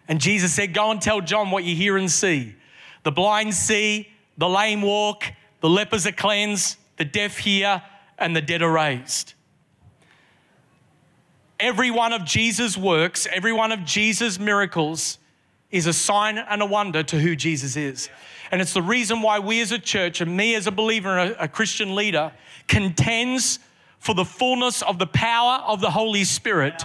And 0.07 0.21
Jesus 0.21 0.55
said, 0.55 0.73
Go 0.73 0.93
and 0.93 1.03
tell 1.03 1.21
John 1.21 1.51
what 1.51 1.65
you 1.65 1.75
hear 1.75 1.97
and 1.97 2.09
see. 2.09 2.55
The 3.03 3.11
blind 3.11 3.55
see, 3.55 4.09
the 4.39 4.49
lame 4.49 4.83
walk, 4.83 5.25
the 5.61 5.69
lepers 5.69 6.07
are 6.07 6.13
cleansed, 6.13 6.77
the 6.99 7.05
deaf 7.05 7.39
hear, 7.39 7.83
and 8.19 8.37
the 8.37 8.43
dead 8.43 8.63
are 8.63 8.71
raised. 8.71 9.35
Every 11.59 11.91
one 11.91 12.13
of 12.13 12.25
Jesus' 12.25 12.77
works, 12.77 13.27
every 13.33 13.53
one 13.53 13.73
of 13.73 13.85
Jesus' 13.85 14.39
miracles 14.39 15.19
is 15.71 15.87
a 15.87 15.93
sign 15.93 16.39
and 16.39 16.63
a 16.63 16.67
wonder 16.67 17.03
to 17.03 17.19
who 17.19 17.35
Jesus 17.35 17.77
is. 17.77 18.09
And 18.51 18.61
it's 18.61 18.75
the 18.75 18.83
reason 18.83 19.23
why 19.23 19.39
we 19.39 19.61
as 19.61 19.73
a 19.73 19.79
church, 19.79 20.21
and 20.21 20.37
me 20.37 20.55
as 20.55 20.67
a 20.67 20.71
believer 20.71 21.19
and 21.19 21.37
a, 21.39 21.49
Christian 21.49 21.95
leader, 21.95 22.33
contends 22.69 23.59
for 23.99 24.15
the 24.15 24.25
fullness 24.25 24.83
of 24.83 24.99
the 24.99 25.07
power 25.07 25.63
of 25.67 25.81
the 25.81 25.91
Holy 25.91 26.25
Spirit 26.25 26.85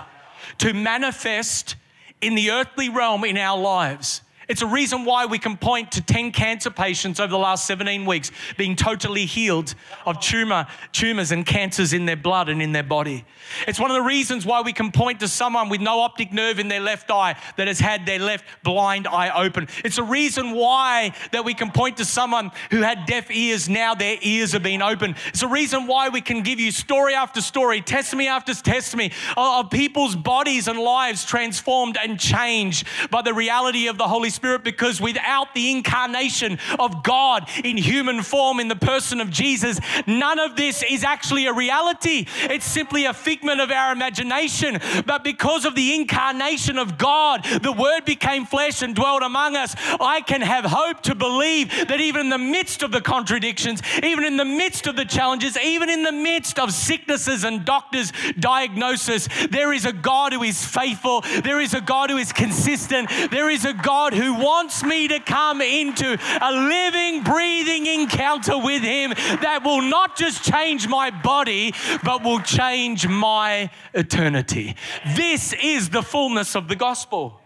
to 0.57 0.73
manifest 0.73 1.75
in 2.21 2.35
the 2.35 2.51
earthly 2.51 2.89
realm 2.89 3.23
in 3.23 3.37
our 3.37 3.59
lives. 3.59 4.21
It's 4.49 4.63
a 4.63 4.67
reason 4.67 5.05
why 5.05 5.27
we 5.27 5.37
can 5.37 5.57
point 5.57 5.91
to 5.91 6.01
10 6.01 6.31
cancer 6.31 6.71
patients 6.71 7.19
over 7.19 7.29
the 7.29 7.37
last 7.37 7.67
17 7.67 8.03
weeks 8.03 8.31
being 8.57 8.75
totally 8.75 9.25
healed 9.25 9.75
of 10.07 10.19
tumor, 10.19 10.65
tumors 10.91 11.31
and 11.31 11.45
cancers 11.45 11.93
in 11.93 12.07
their 12.07 12.17
blood 12.17 12.49
and 12.49 12.59
in 12.59 12.71
their 12.71 12.81
body. 12.81 13.25
It's 13.67 13.79
one 13.79 13.91
of 13.91 13.95
the 13.95 14.01
reasons 14.01 14.47
why 14.47 14.61
we 14.61 14.73
can 14.73 14.91
point 14.91 15.19
to 15.19 15.27
someone 15.27 15.69
with 15.69 15.81
no 15.81 15.99
optic 15.99 16.33
nerve 16.33 16.57
in 16.57 16.67
their 16.67 16.79
left 16.79 17.11
eye 17.11 17.35
that 17.57 17.67
has 17.67 17.79
had 17.79 18.07
their 18.07 18.17
left 18.17 18.43
blind 18.63 19.07
eye 19.07 19.29
open. 19.29 19.67
It's 19.85 19.99
a 19.99 20.03
reason 20.03 20.53
why 20.53 21.13
that 21.31 21.45
we 21.45 21.53
can 21.53 21.69
point 21.69 21.97
to 21.97 22.05
someone 22.05 22.49
who 22.71 22.81
had 22.81 23.05
deaf 23.05 23.29
ears, 23.29 23.69
now 23.69 23.93
their 23.93 24.17
ears 24.19 24.55
are 24.55 24.59
being 24.59 24.81
opened. 24.81 25.17
It's 25.27 25.43
a 25.43 25.47
reason 25.47 25.85
why 25.85 26.09
we 26.09 26.21
can 26.21 26.41
give 26.41 26.59
you 26.59 26.71
story 26.71 27.13
after 27.13 27.39
story, 27.39 27.81
testimony 27.81 28.27
after 28.27 28.55
testimony 28.55 29.11
of 29.37 29.69
people's 29.69 30.15
bodies 30.15 30.67
and 30.67 30.79
lives 30.79 31.23
transformed 31.23 31.99
and 32.01 32.19
changed 32.19 32.87
by 33.11 33.21
the 33.21 33.35
reality 33.35 33.85
of 33.85 33.99
the 33.99 34.07
Holy 34.07 34.31
Spirit 34.31 34.38
Spirit 34.39 34.63
because 34.63 35.01
without 35.01 35.53
the 35.53 35.69
incarnation 35.69 36.59
of 36.79 37.03
God 37.03 37.49
in 37.61 37.75
human 37.75 38.21
form 38.21 38.61
in 38.61 38.69
the 38.69 38.75
person 38.77 39.19
of 39.19 39.29
Jesus, 39.29 39.81
none 40.07 40.39
of 40.39 40.55
this 40.55 40.81
is 40.89 41.03
actually 41.03 41.45
a 41.45 41.51
reality. 41.51 42.25
It's 42.43 42.63
simply 42.63 43.03
a 43.03 43.13
figment 43.13 43.59
of 43.59 43.69
our 43.69 43.91
imagination. 43.91 44.79
But 45.05 45.25
because 45.25 45.65
of 45.65 45.75
the 45.75 45.93
incarnation 45.93 46.77
of 46.77 46.97
God, 46.97 47.43
the 47.61 47.73
Word 47.73 48.05
became 48.05 48.45
flesh 48.45 48.81
and 48.81 48.95
dwelt 48.95 49.23
among 49.23 49.57
us. 49.57 49.75
I 49.99 50.21
can 50.21 50.39
have 50.39 50.63
hope 50.63 51.01
to 51.01 51.15
believe 51.15 51.69
that 51.89 51.99
even 51.99 52.21
in 52.21 52.29
the 52.29 52.37
midst 52.37 52.81
of 52.81 52.93
the 52.93 53.01
contradictions, 53.01 53.81
even 54.01 54.23
in 54.23 54.37
the 54.37 54.45
midst 54.45 54.87
of 54.87 54.95
the 54.95 55.03
challenges, 55.03 55.57
even 55.57 55.89
in 55.89 56.03
the 56.03 56.13
midst 56.13 56.59
of 56.59 56.71
sicknesses 56.71 57.43
and 57.43 57.65
doctors' 57.65 58.13
diagnosis, 58.39 59.27
there 59.49 59.73
is 59.73 59.83
a 59.83 59.91
God 59.91 60.31
who 60.31 60.43
is 60.43 60.63
faithful. 60.65 61.25
There 61.43 61.59
is 61.59 61.73
a 61.73 61.81
God 61.81 62.09
who 62.09 62.17
is 62.17 62.31
consistent. 62.31 63.09
There 63.31 63.49
is 63.49 63.65
a 63.65 63.73
God 63.73 64.13
who 64.13 64.28
wants 64.29 64.83
me 64.83 65.07
to 65.07 65.19
come 65.19 65.61
into 65.61 66.17
a 66.41 66.51
living, 66.51 67.23
breathing 67.23 67.85
encounter 67.85 68.57
with 68.57 68.81
Him 68.81 69.11
that 69.41 69.61
will 69.63 69.81
not 69.81 70.15
just 70.15 70.43
change 70.43 70.87
my 70.87 71.09
body, 71.09 71.73
but 72.03 72.23
will 72.23 72.39
change 72.39 73.07
my 73.07 73.69
eternity. 73.93 74.75
This 75.15 75.53
is 75.53 75.89
the 75.89 76.03
fullness 76.03 76.55
of 76.55 76.67
the 76.67 76.75
gospel. 76.75 77.39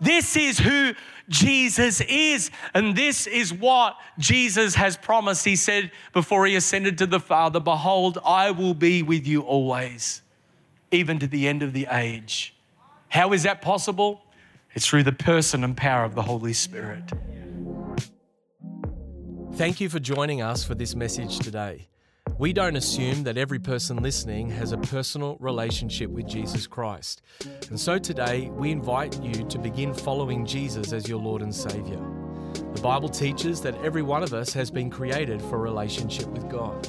This 0.00 0.36
is 0.36 0.58
who 0.58 0.94
Jesus 1.28 2.00
is. 2.02 2.50
And 2.74 2.96
this 2.96 3.26
is 3.26 3.52
what 3.52 3.96
Jesus 4.18 4.74
has 4.74 4.96
promised. 4.96 5.44
He 5.44 5.56
said 5.56 5.90
before 6.12 6.46
he 6.46 6.56
ascended 6.56 6.98
to 6.98 7.06
the 7.06 7.20
Father, 7.20 7.60
Behold, 7.60 8.18
I 8.24 8.50
will 8.50 8.74
be 8.74 9.02
with 9.02 9.26
you 9.26 9.42
always, 9.42 10.22
even 10.90 11.18
to 11.18 11.26
the 11.26 11.48
end 11.48 11.62
of 11.62 11.72
the 11.72 11.86
age. 11.90 12.54
How 13.08 13.32
is 13.32 13.44
that 13.44 13.62
possible? 13.62 14.23
It's 14.74 14.86
through 14.86 15.04
the 15.04 15.12
person 15.12 15.62
and 15.62 15.76
power 15.76 16.04
of 16.04 16.16
the 16.16 16.22
Holy 16.22 16.52
Spirit. 16.52 17.12
Thank 19.54 19.80
you 19.80 19.88
for 19.88 20.00
joining 20.00 20.42
us 20.42 20.64
for 20.64 20.74
this 20.74 20.96
message 20.96 21.38
today. 21.38 21.86
We 22.38 22.52
don't 22.52 22.74
assume 22.74 23.22
that 23.22 23.38
every 23.38 23.60
person 23.60 23.98
listening 23.98 24.50
has 24.50 24.72
a 24.72 24.78
personal 24.78 25.36
relationship 25.38 26.10
with 26.10 26.26
Jesus 26.26 26.66
Christ. 26.66 27.22
And 27.70 27.78
so 27.78 28.00
today, 28.00 28.50
we 28.52 28.72
invite 28.72 29.22
you 29.22 29.44
to 29.44 29.58
begin 29.58 29.94
following 29.94 30.44
Jesus 30.44 30.92
as 30.92 31.08
your 31.08 31.20
Lord 31.20 31.42
and 31.42 31.54
Savior. 31.54 32.00
The 32.74 32.80
Bible 32.82 33.08
teaches 33.08 33.60
that 33.60 33.80
every 33.84 34.02
one 34.02 34.24
of 34.24 34.34
us 34.34 34.52
has 34.54 34.72
been 34.72 34.90
created 34.90 35.40
for 35.40 35.56
a 35.56 35.60
relationship 35.60 36.26
with 36.26 36.50
God. 36.50 36.88